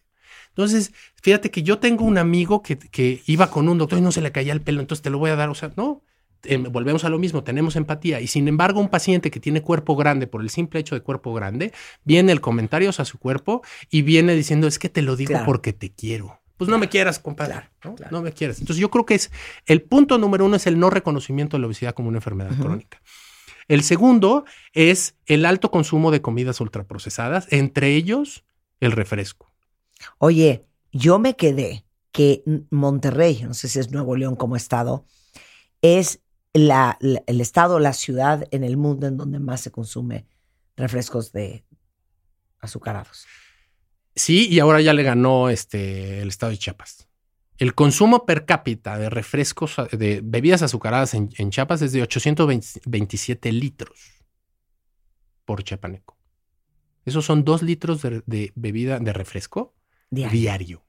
Entonces, 0.50 0.92
fíjate 1.22 1.52
que 1.52 1.62
yo 1.62 1.78
tengo 1.78 2.04
un 2.04 2.18
amigo 2.18 2.64
que, 2.64 2.80
que 2.80 3.22
iba 3.28 3.52
con 3.52 3.70
un 3.70 3.78
doctor 3.78 4.00
y 4.00 4.02
no 4.02 4.12
se 4.12 4.22
le 4.22 4.32
caía 4.32 4.54
el 4.54 4.62
pelo, 4.62 4.82
entonces 4.82 5.04
te 5.04 5.12
lo 5.12 5.20
voy 5.20 5.30
a 5.30 5.36
dar. 5.36 5.50
O 5.50 5.56
sea, 5.56 5.72
no, 5.78 6.02
eh, 6.44 6.58
volvemos 6.58 7.04
a 7.04 7.10
lo 7.10 7.20
mismo, 7.20 7.44
tenemos 7.44 7.76
empatía. 7.76 8.22
Y 8.22 8.28
sin 8.28 8.48
embargo, 8.48 8.80
un 8.80 8.90
paciente 8.90 9.32
que 9.32 9.40
tiene 9.40 9.62
cuerpo 9.62 9.96
grande, 9.96 10.28
por 10.28 10.42
el 10.42 10.50
simple 10.50 10.80
hecho 10.80 10.96
de 10.96 11.02
cuerpo 11.02 11.34
grande, 11.34 11.74
viene 12.04 12.32
el 12.32 12.42
comentario 12.42 12.90
a 12.90 13.06
su 13.06 13.18
cuerpo 13.18 13.62
y 13.90 14.02
viene 14.02 14.34
diciendo, 14.36 14.68
es 14.68 14.80
que 14.80 14.90
te 14.90 15.02
lo 15.02 15.16
digo 15.16 15.30
Claro. 15.30 15.46
porque 15.46 15.74
te 15.74 15.92
quiero. 15.92 16.40
Pues 16.58 16.70
no 16.70 16.80
me 16.80 16.90
quieras, 16.90 17.20
compadre. 17.20 17.54
Claro, 17.54 17.68
¿no? 17.84 17.96
claro. 17.96 18.12
No 18.18 18.22
me 18.24 18.32
quieras. 18.32 18.60
Entonces, 18.60 18.82
yo 18.82 18.90
creo 18.90 19.06
que 19.06 19.14
es 19.16 19.32
el 19.68 19.84
punto 19.84 20.18
número 20.18 20.46
uno 20.46 20.56
es 20.56 20.66
el 20.66 20.80
no 20.80 20.90
reconocimiento 20.90 21.56
de 21.58 21.62
la 21.62 21.68
obesidad 21.68 21.94
como 21.94 22.10
una 22.10 22.18
enfermedad 22.18 22.58
crónica. 22.60 23.02
El 23.68 23.84
segundo 23.84 24.46
es 24.74 25.16
el 25.26 25.46
alto 25.46 25.70
consumo 25.70 26.10
de 26.10 26.22
comidas 26.22 26.60
ultraprocesadas, 26.62 27.48
entre 27.52 27.96
ellos 27.96 28.44
el 28.80 28.92
refresco. 28.94 29.52
Oye, 30.18 30.66
yo 30.92 31.20
me 31.20 31.36
quedé 31.36 31.84
que 32.12 32.44
Monterrey, 32.72 33.44
no 33.44 33.54
sé 33.54 33.68
si 33.68 33.78
es 33.80 33.92
Nuevo 33.92 34.16
León 34.16 34.36
como 34.36 34.56
estado, 34.56 35.06
es 35.82 36.22
la, 36.54 36.98
la- 37.02 37.24
el 37.28 37.42
estado, 37.42 37.80
la 37.80 37.94
ciudad 37.94 38.48
en 38.52 38.64
el 38.64 38.78
mundo 38.78 39.08
en 39.08 39.18
donde 39.18 39.40
más 39.40 39.62
se 39.62 39.72
consume 39.72 40.26
refrescos 40.76 41.32
de 41.32 41.66
azucarados. 42.60 43.26
Sí, 44.16 44.48
y 44.50 44.60
ahora 44.60 44.82
ya 44.82 44.94
le 44.94 45.04
ganó 45.04 45.50
este, 45.50 46.22
el 46.22 46.30
estado 46.30 46.52
de 46.52 46.58
Chiapas. 46.58 47.08
El 47.60 47.74
consumo 47.76 48.26
per 48.26 48.46
cápita 48.46 48.98
de 48.98 49.10
refrescos, 49.10 49.76
de 49.92 50.22
bebidas 50.24 50.62
azucaradas 50.62 51.14
en, 51.14 51.30
en 51.38 51.50
Chiapas 51.50 51.82
es 51.82 51.92
de 51.92 52.02
827 52.04 53.52
litros 53.52 54.24
por 55.46 55.64
chiapaneco. 55.64 56.18
Esos 57.06 57.26
son 57.26 57.44
dos 57.44 57.62
litros 57.64 58.02
de, 58.02 58.22
de 58.26 58.52
bebida 58.56 59.00
de 59.00 59.14
refresco 59.14 59.74
Diario. 60.10 60.40
diario. 60.40 60.86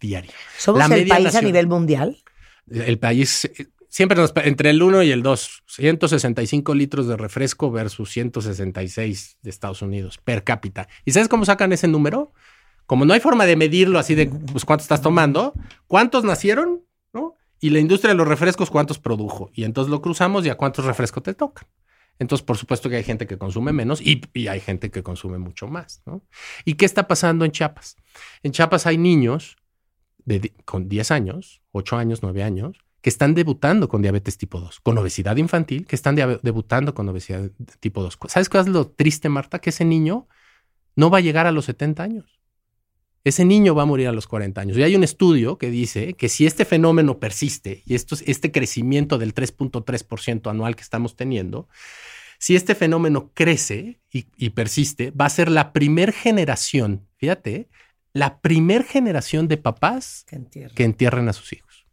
Diario. 0.00 0.32
Somos 0.58 0.86
la 0.88 0.96
el 0.96 1.08
país 1.08 1.34
a 1.34 1.40
nivel 1.42 1.66
mundial. 1.66 2.22
El 2.68 2.98
país 2.98 3.44
eh, 3.46 3.68
siempre 3.88 4.18
nos, 4.18 4.32
entre 4.36 4.70
el 4.70 4.82
1 4.82 5.02
y 5.02 5.10
el 5.10 5.22
2, 5.22 5.64
165 5.66 6.74
litros 6.74 7.06
de 7.06 7.16
refresco 7.16 7.70
versus 7.70 8.10
166 8.10 9.38
de 9.42 9.50
Estados 9.50 9.82
Unidos 9.82 10.18
per 10.18 10.44
cápita. 10.44 10.88
¿Y 11.04 11.12
sabes 11.12 11.28
cómo 11.28 11.44
sacan 11.44 11.72
ese 11.72 11.88
número? 11.88 12.32
Como 12.86 13.04
no 13.04 13.14
hay 13.14 13.20
forma 13.20 13.46
de 13.46 13.56
medirlo 13.56 13.98
así 13.98 14.14
de 14.14 14.26
pues, 14.26 14.64
cuánto 14.64 14.82
estás 14.82 15.02
tomando, 15.02 15.54
cuántos 15.86 16.24
nacieron, 16.24 16.84
¿no? 17.12 17.34
Y 17.60 17.70
la 17.70 17.80
industria 17.80 18.10
de 18.10 18.16
los 18.16 18.28
refrescos, 18.28 18.70
cuántos 18.70 18.98
produjo. 18.98 19.50
Y 19.54 19.64
entonces 19.64 19.90
lo 19.90 20.00
cruzamos 20.02 20.46
y 20.46 20.50
a 20.50 20.56
cuántos 20.56 20.84
refrescos 20.84 21.22
te 21.22 21.34
tocan. 21.34 21.66
Entonces, 22.18 22.44
por 22.44 22.56
supuesto 22.56 22.88
que 22.88 22.96
hay 22.96 23.04
gente 23.04 23.26
que 23.26 23.36
consume 23.36 23.72
menos 23.72 24.00
y, 24.00 24.22
y 24.32 24.46
hay 24.48 24.60
gente 24.60 24.90
que 24.90 25.02
consume 25.02 25.38
mucho 25.38 25.66
más, 25.68 26.02
¿no? 26.06 26.22
¿Y 26.64 26.74
qué 26.74 26.86
está 26.86 27.06
pasando 27.08 27.44
en 27.44 27.52
Chiapas? 27.52 27.96
En 28.42 28.52
Chiapas 28.52 28.86
hay 28.86 28.96
niños 28.96 29.56
de, 30.24 30.52
con 30.64 30.88
10 30.88 31.10
años, 31.10 31.62
8 31.72 31.96
años, 31.96 32.22
9 32.22 32.42
años, 32.42 32.85
que 33.06 33.10
están 33.10 33.36
debutando 33.36 33.88
con 33.88 34.02
diabetes 34.02 34.36
tipo 34.36 34.58
2, 34.58 34.80
con 34.80 34.98
obesidad 34.98 35.36
infantil, 35.36 35.86
que 35.86 35.94
están 35.94 36.16
debutando 36.16 36.92
con 36.92 37.08
obesidad 37.08 37.52
tipo 37.78 38.02
2. 38.02 38.18
¿Sabes 38.26 38.48
cuál 38.48 38.64
es 38.64 38.68
lo 38.68 38.88
triste, 38.88 39.28
Marta? 39.28 39.60
Que 39.60 39.70
ese 39.70 39.84
niño 39.84 40.26
no 40.96 41.08
va 41.08 41.18
a 41.18 41.20
llegar 41.20 41.46
a 41.46 41.52
los 41.52 41.66
70 41.66 42.02
años. 42.02 42.40
Ese 43.22 43.44
niño 43.44 43.76
va 43.76 43.84
a 43.84 43.86
morir 43.86 44.08
a 44.08 44.12
los 44.12 44.26
40 44.26 44.60
años. 44.60 44.76
Y 44.76 44.82
hay 44.82 44.96
un 44.96 45.04
estudio 45.04 45.56
que 45.56 45.70
dice 45.70 46.14
que 46.14 46.28
si 46.28 46.46
este 46.46 46.64
fenómeno 46.64 47.20
persiste 47.20 47.84
y 47.86 47.94
esto, 47.94 48.16
este 48.26 48.50
crecimiento 48.50 49.18
del 49.18 49.36
3.3% 49.36 50.50
anual 50.50 50.74
que 50.74 50.82
estamos 50.82 51.14
teniendo, 51.14 51.68
si 52.40 52.56
este 52.56 52.74
fenómeno 52.74 53.30
crece 53.34 54.00
y, 54.10 54.26
y 54.36 54.50
persiste, 54.50 55.12
va 55.12 55.26
a 55.26 55.30
ser 55.30 55.48
la 55.48 55.72
primer 55.72 56.12
generación, 56.12 57.06
fíjate, 57.18 57.68
la 58.12 58.40
primer 58.40 58.82
generación 58.82 59.46
de 59.46 59.58
papás 59.58 60.26
Que 60.26 60.70
que 60.74 60.82
entierren 60.82 61.28
a 61.28 61.32
sus 61.32 61.52
hijos. 61.52 61.86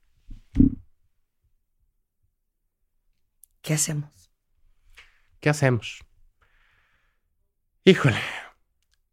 ¿Qué 3.63 3.73
hacemos? 3.73 4.32
¿Qué 5.39 5.49
hacemos? 5.49 6.06
Híjole. 7.84 8.19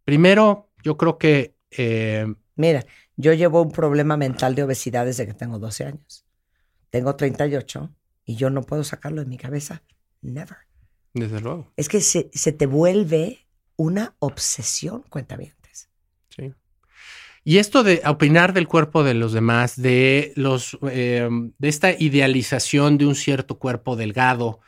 Primero, 0.04 0.70
yo 0.82 0.98
creo 0.98 1.16
que 1.16 1.56
eh, 1.70 2.26
Mira, 2.60 2.84
yo 3.16 3.32
llevo 3.32 3.62
un 3.62 3.72
problema 3.72 4.18
mental 4.18 4.54
de 4.54 4.62
obesidad 4.62 5.06
desde 5.06 5.26
que 5.26 5.32
tengo 5.32 5.58
12 5.58 5.86
años. 5.86 6.26
Tengo 6.90 7.16
38 7.16 7.90
y 8.26 8.36
yo 8.36 8.50
no 8.50 8.60
puedo 8.60 8.84
sacarlo 8.84 9.22
de 9.22 9.26
mi 9.26 9.38
cabeza. 9.38 9.82
Never. 10.20 10.58
Desde 11.14 11.40
luego. 11.40 11.72
Es 11.78 11.88
que 11.88 12.02
se, 12.02 12.30
se 12.34 12.52
te 12.52 12.66
vuelve 12.66 13.46
una 13.76 14.14
obsesión, 14.18 15.04
cuentavientes. 15.08 15.56
Sí. 15.58 15.59
Y 17.42 17.58
esto 17.58 17.82
de 17.82 18.02
opinar 18.06 18.52
del 18.52 18.68
cuerpo 18.68 19.02
de 19.02 19.14
los 19.14 19.32
demás, 19.32 19.80
de 19.80 20.32
los 20.36 20.78
eh, 20.90 21.28
de 21.58 21.68
esta 21.68 21.92
idealización 21.92 22.98
de 22.98 23.06
un 23.06 23.14
cierto 23.14 23.58
cuerpo 23.58 23.96
delgado, 23.96 24.60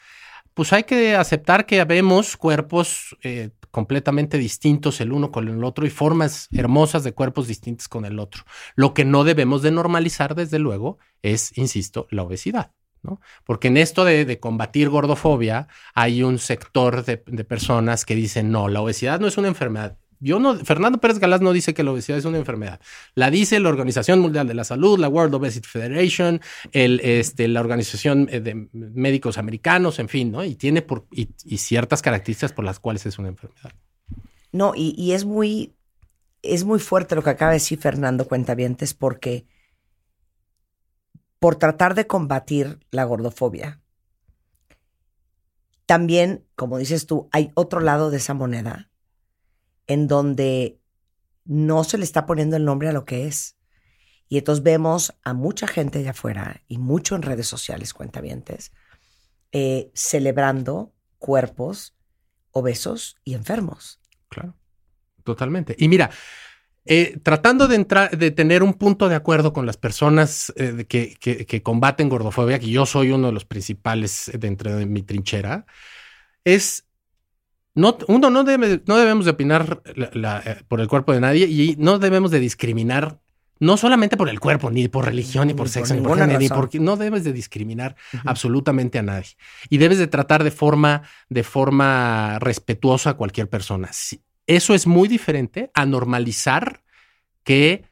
pues 0.55 0.73
hay 0.73 0.85
que 0.85 1.15
aceptar 1.15 1.67
que 1.67 1.85
vemos 1.85 2.37
cuerpos 2.37 3.17
eh, 3.23 3.51
completamente 3.71 4.39
distintos 4.39 5.01
el 5.01 5.13
uno 5.13 5.31
con 5.31 5.49
el 5.49 5.65
otro 5.65 5.87
y 5.87 5.91
formas 5.91 6.49
hermosas 6.53 7.05
de 7.05 7.13
cuerpos 7.13 7.47
distintos 7.47 7.89
con 7.89 8.05
el 8.05 8.19
otro. 8.19 8.45
Lo 8.75 8.95
que 8.95 9.05
no 9.05 9.25
debemos 9.25 9.63
de 9.63 9.71
normalizar, 9.71 10.35
desde 10.35 10.59
luego, 10.59 10.99
es, 11.23 11.57
insisto, 11.57 12.07
la 12.11 12.23
obesidad. 12.23 12.73
¿no? 13.03 13.21
Porque 13.45 13.69
en 13.69 13.79
esto 13.79 14.05
de, 14.05 14.39
combatir 14.39 14.89
gordofobia 14.89 15.69
hay 15.95 16.23
un 16.23 16.39
sector 16.39 17.05
de, 17.05 17.23
de, 17.27 17.45
personas 17.45 18.05
que 18.05 18.15
dicen, 18.15 18.53
no, 18.53 18.69
la 18.69 18.81
obesidad 18.81 19.19
no 19.21 19.27
es 19.27 19.39
una 19.39 19.49
enfermedad. 19.49 19.99
Fernando 20.65 20.99
Pérez 20.99 21.19
Galás 21.19 21.41
no 21.41 21.53
dice 21.53 21.75
que 21.75 21.83
la 21.83 21.91
obesidad 21.91 22.19
es 22.19 22.25
una 22.25 22.39
enfermedad. 22.39 22.81
La 23.15 23.31
dice 23.31 23.59
la 23.59 23.69
Organización 23.69 24.21
Mundial 24.21 24.47
de 24.47 24.55
la 24.55 24.63
Salud, 24.63 24.99
la 24.99 25.09
World 25.09 25.35
Obesity 25.35 25.69
Federation, 25.69 26.41
este, 26.73 27.49
la 27.49 27.61
Organización 27.61 28.29
eh, 28.31 28.41
de 28.41 28.69
Médicos 28.73 29.37
Americanos, 29.37 29.99
en 29.99 30.09
fin, 30.09 30.31
¿no? 30.31 30.45
Y 30.45 30.55
tiene 30.55 30.83
por, 30.83 31.07
y, 31.11 31.27
ciertas 31.59 32.03
características 32.03 32.53
por 32.53 32.65
las 32.65 32.79
cuales 32.79 33.05
es 33.07 33.19
una 33.19 33.29
enfermedad. 33.29 33.73
No, 34.53 34.75
y, 34.77 34.95
y, 34.97 35.13
es 35.13 35.25
muy, 35.25 35.75
es 36.43 36.65
muy 36.65 36.79
fuerte 36.79 37.17
lo 37.17 37.23
que 37.23 37.31
acaba 37.31 37.51
de 37.51 37.57
decir 37.57 37.79
Fernando 37.79 38.29
Cuentavientes, 38.29 38.95
porque 38.95 39.47
por 41.41 41.57
tratar 41.57 41.97
de 41.97 42.07
combatir 42.07 42.79
la 42.93 43.05
gordofobia, 43.05 43.81
también, 45.87 46.45
como 46.55 46.79
dices 46.79 47.07
tú, 47.07 47.29
hay 47.33 47.51
otro 47.55 47.81
lado 47.81 48.11
de 48.11 48.19
esa 48.19 48.35
moneda 48.35 48.92
en 49.87 50.09
donde 50.09 50.79
no 51.45 51.85
se 51.85 51.99
le 51.99 52.05
está 52.05 52.27
poniendo 52.27 52.57
el 52.57 52.65
nombre 52.65 52.89
a 52.89 52.93
lo 52.93 53.05
que 53.05 53.27
es. 53.27 53.57
Y 54.29 54.39
entonces 54.39 54.63
vemos 54.63 55.15
a 55.25 55.35
mucha 55.35 55.67
gente 55.67 55.99
allá 55.99 56.13
afuera 56.13 56.63
y 56.67 56.79
mucho 56.79 57.17
en 57.17 57.23
redes 57.23 57.47
sociales, 57.47 57.93
cuentavientes, 57.93 58.73
eh, 59.53 59.91
celebrando 59.95 60.95
cuerpos 61.19 61.95
obesos 62.51 63.17
y 63.25 63.35
enfermos. 63.35 64.01
Claro, 64.29 64.57
totalmente. 65.25 65.75
Y 65.79 65.89
mira, 65.89 66.11
eh, 66.85 67.19
tratando 67.23 67.69
de 67.69 67.77
entrar, 67.77 68.17
de 68.17 68.31
tener 68.31 68.63
un 68.63 68.75
punto 68.75 69.09
de 69.09 69.15
acuerdo 69.15 69.53
con 69.53 69.67
las 69.67 69.77
personas 69.77 70.53
eh, 70.57 70.85
que, 70.89 71.15
que, 71.17 71.63
combaten 71.63 72.09
gordofobia, 72.09 72.59
que 72.59 72.71
yo 72.71 72.87
soy 72.87 73.11
uno 73.13 73.29
de 73.29 73.33
los 73.33 73.45
principales 73.45 74.31
dentro 74.35 74.75
de 74.75 74.87
mi 74.87 75.03
trinchera, 75.03 75.67
es 76.45 76.87
no, 77.75 77.97
uno 78.09 78.31
no, 78.31 78.45
debe, 78.45 78.83
no 78.87 78.97
debemos 78.97 79.25
de 79.25 79.31
opinar 79.31 79.83
eh, 79.95 80.63
por 80.69 80.81
el 80.81 80.89
cuerpo 80.89 81.13
de 81.13 81.21
nadie 81.21 81.47
y 81.47 81.77
no 81.79 81.99
debemos 81.99 82.31
de 82.31 82.39
discriminar, 82.39 83.21
no 83.61 83.77
solamente 83.77 84.17
por 84.17 84.29
el 84.29 84.41
cuerpo, 84.41 84.71
ni 84.71 84.89
por 84.89 85.07
religión, 85.07 85.49
ni 85.49 85.55
por 85.55 85.69
sexo, 85.69 85.95
ni 85.95 86.03
por 86.03 86.19
género, 86.19 86.39
ni 86.39 86.49
por, 86.49 86.75
no 86.81 86.97
debes 86.97 87.25
de 87.25 87.33
discriminar 87.33 87.97
absolutamente 88.25 88.99
a 88.99 89.03
nadie. 89.03 89.37
Y 89.71 89.79
debes 89.79 89.99
de 89.99 90.07
tratar 90.07 90.45
de 90.45 90.51
forma, 90.51 91.03
de 91.31 91.43
forma 91.45 92.39
respetuosa 92.41 93.11
a 93.11 93.15
cualquier 93.15 93.49
persona. 93.49 93.91
Eso 94.47 94.75
es 94.75 94.87
muy 94.87 95.09
diferente 95.09 95.71
a 95.73 95.87
normalizar 95.87 96.83
que 97.45 97.85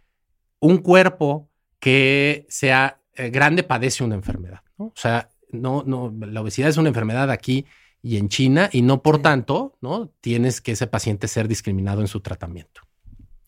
un 0.58 0.78
cuerpo 0.78 1.48
que 1.78 2.46
sea 2.50 3.00
eh, 3.14 3.30
grande 3.30 3.62
padece 3.62 4.04
una 4.04 4.14
enfermedad. 4.14 4.60
O 4.76 4.92
sea, 4.94 5.30
no, 5.52 5.82
no, 5.86 6.14
la 6.20 6.42
obesidad 6.42 6.68
es 6.68 6.76
una 6.76 6.88
enfermedad 6.88 7.30
aquí 7.30 7.66
y 8.02 8.16
en 8.16 8.28
China 8.28 8.70
y 8.72 8.82
no 8.82 9.02
por 9.02 9.20
tanto, 9.22 9.76
¿no? 9.80 10.08
Tienes 10.20 10.60
que 10.60 10.72
ese 10.72 10.86
paciente 10.86 11.28
ser 11.28 11.48
discriminado 11.48 12.00
en 12.00 12.08
su 12.08 12.20
tratamiento. 12.20 12.82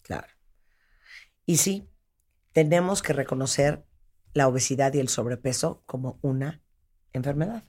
Claro. 0.03 0.29
Y 1.47 1.57
sí, 1.57 1.89
tenemos 2.53 3.03
que 3.03 3.13
reconocer 3.13 3.85
la 4.35 4.49
obesidad 4.49 4.93
y 4.95 5.01
el 5.01 5.09
sobrepeso 5.09 5.83
como 5.87 6.19
una 6.23 6.63
enfermedad. 7.13 7.65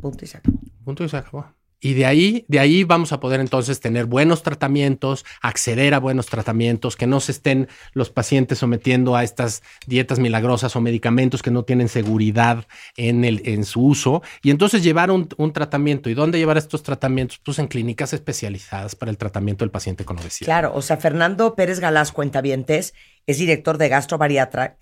Punto 0.00 0.24
y 0.24 0.28
se 0.28 0.38
acabó. 0.38 0.60
Punto 0.84 1.04
y 1.04 1.08
se 1.08 1.16
acabó. 1.16 1.54
Y 1.84 1.94
de 1.94 2.06
ahí, 2.06 2.44
de 2.46 2.60
ahí 2.60 2.84
vamos 2.84 3.12
a 3.12 3.18
poder 3.18 3.40
entonces 3.40 3.80
tener 3.80 4.06
buenos 4.06 4.44
tratamientos, 4.44 5.24
acceder 5.40 5.94
a 5.94 5.98
buenos 5.98 6.26
tratamientos, 6.26 6.94
que 6.94 7.08
no 7.08 7.18
se 7.18 7.32
estén 7.32 7.68
los 7.92 8.08
pacientes 8.08 8.58
sometiendo 8.58 9.16
a 9.16 9.24
estas 9.24 9.64
dietas 9.88 10.20
milagrosas 10.20 10.76
o 10.76 10.80
medicamentos 10.80 11.42
que 11.42 11.50
no 11.50 11.64
tienen 11.64 11.88
seguridad 11.88 12.68
en, 12.96 13.24
el, 13.24 13.42
en 13.46 13.64
su 13.64 13.84
uso. 13.84 14.22
Y 14.44 14.52
entonces 14.52 14.84
llevar 14.84 15.10
un, 15.10 15.26
tratamiento. 15.52 16.08
¿Y 16.08 16.14
dónde 16.14 16.38
llevar 16.38 16.56
estos 16.56 16.84
tratamientos? 16.84 17.40
Pues 17.44 17.58
en 17.58 17.66
clínicas 17.66 18.12
especializadas 18.12 18.94
para 18.94 19.10
el 19.10 19.18
tratamiento 19.18 19.64
del 19.64 19.72
paciente 19.72 20.04
con 20.04 20.20
obesidad. 20.20 20.46
Claro, 20.46 20.72
o 20.76 20.82
sea, 20.82 20.98
Fernando 20.98 21.56
Pérez 21.56 21.80
Galás 21.80 22.12
Cuentavientes 22.12 22.94
es 23.26 23.38
director 23.38 23.76
de 23.76 23.88
gastrobariátrica 23.88 24.76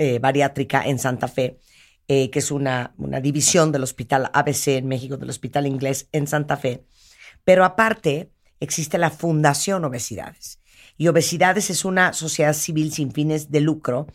eh, 0.85 0.91
en 0.91 0.99
Santa 0.99 1.29
Fe. 1.29 1.61
Eh, 2.13 2.29
que 2.29 2.41
es 2.41 2.51
una, 2.51 2.93
una 2.99 3.21
división 3.21 3.71
del 3.71 3.85
Hospital 3.85 4.31
ABC 4.33 4.67
en 4.67 4.89
México, 4.89 5.17
del 5.17 5.31
Hospital 5.31 5.69
Inglés 5.69 6.09
en 6.11 6.27
Santa 6.27 6.57
Fe. 6.57 6.83
Pero 7.45 7.65
aparte, 7.65 8.33
existe 8.59 8.99
la 8.99 9.11
Fundación 9.11 9.85
Obesidades. 9.85 10.59
Y 10.97 11.07
Obesidades 11.07 11.71
es 11.71 11.85
una 11.85 12.13
sociedad 12.13 12.55
civil 12.55 12.93
sin 12.93 13.13
fines 13.13 13.53
de 13.53 13.61
lucro 13.61 14.09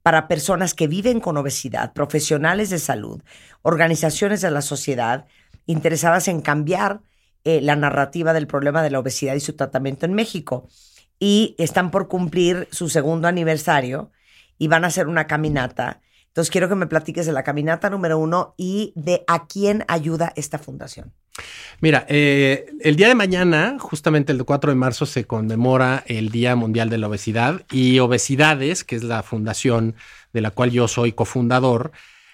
para 0.00 0.26
personas 0.26 0.72
que 0.72 0.86
viven 0.86 1.20
con 1.20 1.36
obesidad, 1.36 1.92
profesionales 1.92 2.70
de 2.70 2.78
salud, 2.78 3.20
organizaciones 3.60 4.40
de 4.40 4.50
la 4.50 4.62
sociedad 4.62 5.26
interesadas 5.66 6.28
en 6.28 6.40
cambiar 6.40 7.02
eh, 7.44 7.60
la 7.60 7.76
narrativa 7.76 8.32
del 8.32 8.46
problema 8.46 8.82
de 8.82 8.88
la 8.88 9.00
obesidad 9.00 9.34
y 9.34 9.40
su 9.40 9.52
tratamiento 9.52 10.06
en 10.06 10.14
México. 10.14 10.66
Y 11.18 11.56
están 11.58 11.90
por 11.90 12.08
cumplir 12.08 12.68
su 12.70 12.88
segundo 12.88 13.28
aniversario 13.28 14.12
y 14.56 14.68
van 14.68 14.84
a 14.84 14.86
hacer 14.86 15.08
una 15.08 15.26
caminata 15.26 16.00
entonces 16.34 16.50
quiero 16.50 16.68
que 16.68 16.74
me 16.74 16.88
platiques 16.88 17.26
de 17.26 17.32
la 17.32 17.44
caminata 17.44 17.88
número 17.90 18.18
uno 18.18 18.54
y 18.56 18.92
de 18.96 19.22
a 19.28 19.46
quién 19.46 19.84
ayuda 19.86 20.32
esta 20.34 20.58
fundación. 20.58 21.12
Mira, 21.80 22.06
eh, 22.08 22.66
el 22.80 22.96
día 22.96 23.06
de 23.06 23.14
mañana, 23.14 23.76
justamente 23.78 24.32
el 24.32 24.44
4 24.44 24.72
de 24.72 24.74
marzo, 24.74 25.06
se 25.06 25.26
conmemora 25.26 26.02
el 26.08 26.30
Día 26.30 26.56
Mundial 26.56 26.90
de 26.90 26.98
la 26.98 27.06
Obesidad 27.06 27.62
y 27.70 28.00
Obesidades, 28.00 28.82
que 28.82 28.96
es 28.96 29.04
la 29.04 29.22
fundación 29.22 29.94
de 30.32 30.40
la 30.40 30.50
cual 30.50 30.72
yo 30.72 30.88
soy 30.88 31.12
cofundador, 31.12 31.92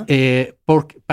eh, 0.08 0.56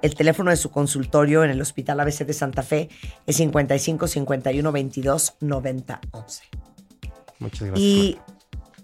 El 0.02 0.14
teléfono 0.16 0.50
de 0.50 0.56
su 0.56 0.70
consultorio 0.70 1.44
en 1.44 1.50
el 1.50 1.60
Hospital 1.60 2.00
ABC 2.00 2.26
de 2.26 2.32
Santa 2.32 2.62
Fe 2.62 2.88
es 3.26 3.36
55 3.36 4.08
51 4.08 4.72
22 4.72 5.34
90 5.40 6.00
11. 6.10 6.44
Muchas 7.38 7.68
gracias. 7.68 7.80
Y 7.80 8.18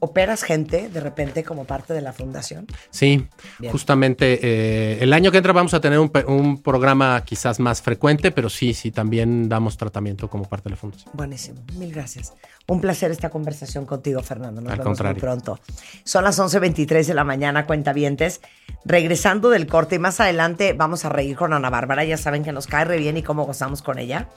¿Operas 0.01 0.43
gente 0.43 0.89
de 0.89 1.01
repente 1.01 1.43
como 1.43 1.65
parte 1.65 1.93
de 1.93 2.01
la 2.01 2.13
fundación? 2.13 2.67
Sí, 2.91 3.27
justamente 3.71 4.39
eh, 4.43 4.99
el 5.03 5.13
año 5.13 5.31
que 5.31 5.39
entra 5.39 5.53
vamos 5.53 5.75
a 5.75 5.81
tener 5.81 5.99
un, 5.99 6.63
programa 6.63 7.25
quizás 7.25 7.59
más 7.59 7.83
frecuente, 7.83 8.31
pero 8.31 8.49
sí, 8.49 8.75
sí, 8.75 8.91
también 8.91 9.49
damos 9.49 9.77
tratamiento 9.77 10.29
como 10.29 10.45
parte 10.45 10.65
de 10.65 10.71
la 10.71 10.77
fundación. 10.77 11.11
Buenísimo, 11.15 11.61
mil 11.75 11.93
gracias. 11.93 12.33
Un 12.67 12.81
placer 12.81 13.11
esta 13.11 13.31
conversación 13.31 13.87
contigo, 13.87 14.23
Fernando. 14.23 14.61
Nos 14.61 14.77
vemos 14.77 15.03
muy 15.03 15.15
pronto. 15.15 15.59
Son 16.05 16.23
las 16.23 16.39
11.23 16.39 17.07
de 17.07 17.15
la 17.15 17.25
mañana, 17.25 17.67
cuentavientes. 17.67 18.41
Regresando 18.85 19.51
del 19.51 19.67
corte 19.67 19.97
y 19.97 19.99
más 19.99 20.21
adelante 20.21 20.75
vamos 20.75 21.05
a 21.05 21.09
reír 21.09 21.37
con 21.37 21.53
Ana 21.53 21.71
Bárbara. 21.71 22.05
Ya 22.05 22.17
saben 22.17 22.45
que 22.45 22.53
nos 22.53 22.67
cae 22.67 22.85
re 22.85 22.99
bien 22.99 23.17
y 23.17 23.23
cómo 23.23 23.47
gozamos 23.47 23.83
con 23.83 23.99
ella. 23.99 24.29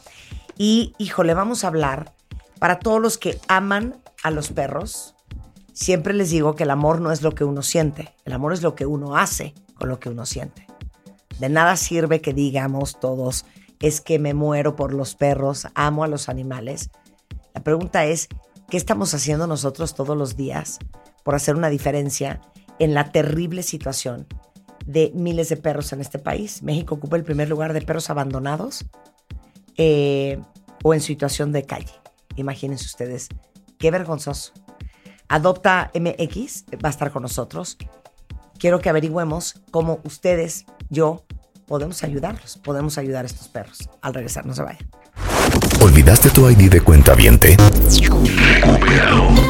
Y, 0.57 0.93
híjole, 0.97 1.33
vamos 1.33 1.63
a 1.63 1.67
hablar 1.67 2.13
para 2.59 2.79
todos 2.79 3.01
los 3.01 3.17
que 3.17 3.37
aman 3.47 3.97
a 4.23 4.31
los 4.31 4.49
perros 4.49 5.15
Siempre 5.73 6.13
les 6.13 6.29
digo 6.29 6.55
que 6.55 6.63
el 6.63 6.71
amor 6.71 6.99
no 7.01 7.11
es 7.11 7.21
lo 7.21 7.31
que 7.31 7.43
uno 7.43 7.61
siente, 7.61 8.13
el 8.25 8.33
amor 8.33 8.53
es 8.53 8.61
lo 8.61 8.75
que 8.75 8.85
uno 8.85 9.15
hace 9.15 9.53
con 9.75 9.89
lo 9.89 9.99
que 9.99 10.09
uno 10.09 10.25
siente. 10.25 10.67
De 11.39 11.49
nada 11.49 11.75
sirve 11.75 12.21
que 12.21 12.33
digamos 12.33 12.99
todos, 12.99 13.45
es 13.79 14.01
que 14.01 14.19
me 14.19 14.33
muero 14.33 14.75
por 14.75 14.93
los 14.93 15.15
perros, 15.15 15.67
amo 15.73 16.03
a 16.03 16.07
los 16.07 16.29
animales. 16.29 16.91
La 17.53 17.63
pregunta 17.63 18.05
es, 18.05 18.27
¿qué 18.69 18.77
estamos 18.77 19.13
haciendo 19.13 19.47
nosotros 19.47 19.95
todos 19.95 20.15
los 20.15 20.35
días 20.35 20.79
por 21.23 21.35
hacer 21.35 21.55
una 21.55 21.69
diferencia 21.69 22.41
en 22.79 22.93
la 22.93 23.11
terrible 23.11 23.63
situación 23.63 24.27
de 24.85 25.11
miles 25.15 25.49
de 25.49 25.57
perros 25.57 25.93
en 25.93 26.01
este 26.01 26.19
país? 26.19 26.61
México 26.63 26.95
ocupa 26.95 27.15
el 27.15 27.23
primer 27.23 27.49
lugar 27.49 27.73
de 27.73 27.81
perros 27.81 28.09
abandonados 28.09 28.85
eh, 29.77 30.39
o 30.83 30.93
en 30.93 31.01
situación 31.01 31.51
de 31.51 31.63
calle. 31.63 31.93
Imagínense 32.35 32.85
ustedes, 32.85 33.29
qué 33.79 33.89
vergonzoso. 33.89 34.53
Adopta 35.31 35.91
MX 35.95 36.65
va 36.83 36.89
a 36.89 36.89
estar 36.89 37.09
con 37.09 37.23
nosotros. 37.23 37.77
Quiero 38.59 38.81
que 38.81 38.89
averigüemos 38.89 39.61
cómo 39.71 40.01
ustedes, 40.03 40.65
yo, 40.89 41.23
podemos 41.67 42.03
ayudarlos, 42.03 42.57
podemos 42.57 42.97
ayudar 42.97 43.23
a 43.23 43.27
estos 43.27 43.47
perros. 43.47 43.89
Al 44.01 44.13
regresar, 44.13 44.45
no 44.45 44.53
se 44.53 44.61
vayan. 44.61 44.85
¿Olvidaste 45.81 46.31
tu 46.31 46.49
ID 46.49 46.69
de 46.69 46.81
cuenta 46.81 47.15
viente? 47.15 47.55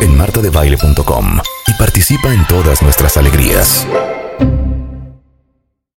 En 0.01 0.17
martadebaile.com 0.17 1.39
y 1.67 1.73
participa 1.73 2.31
en 2.31 2.45
todas 2.45 2.83
nuestras 2.83 3.17
alegrías. 3.17 3.87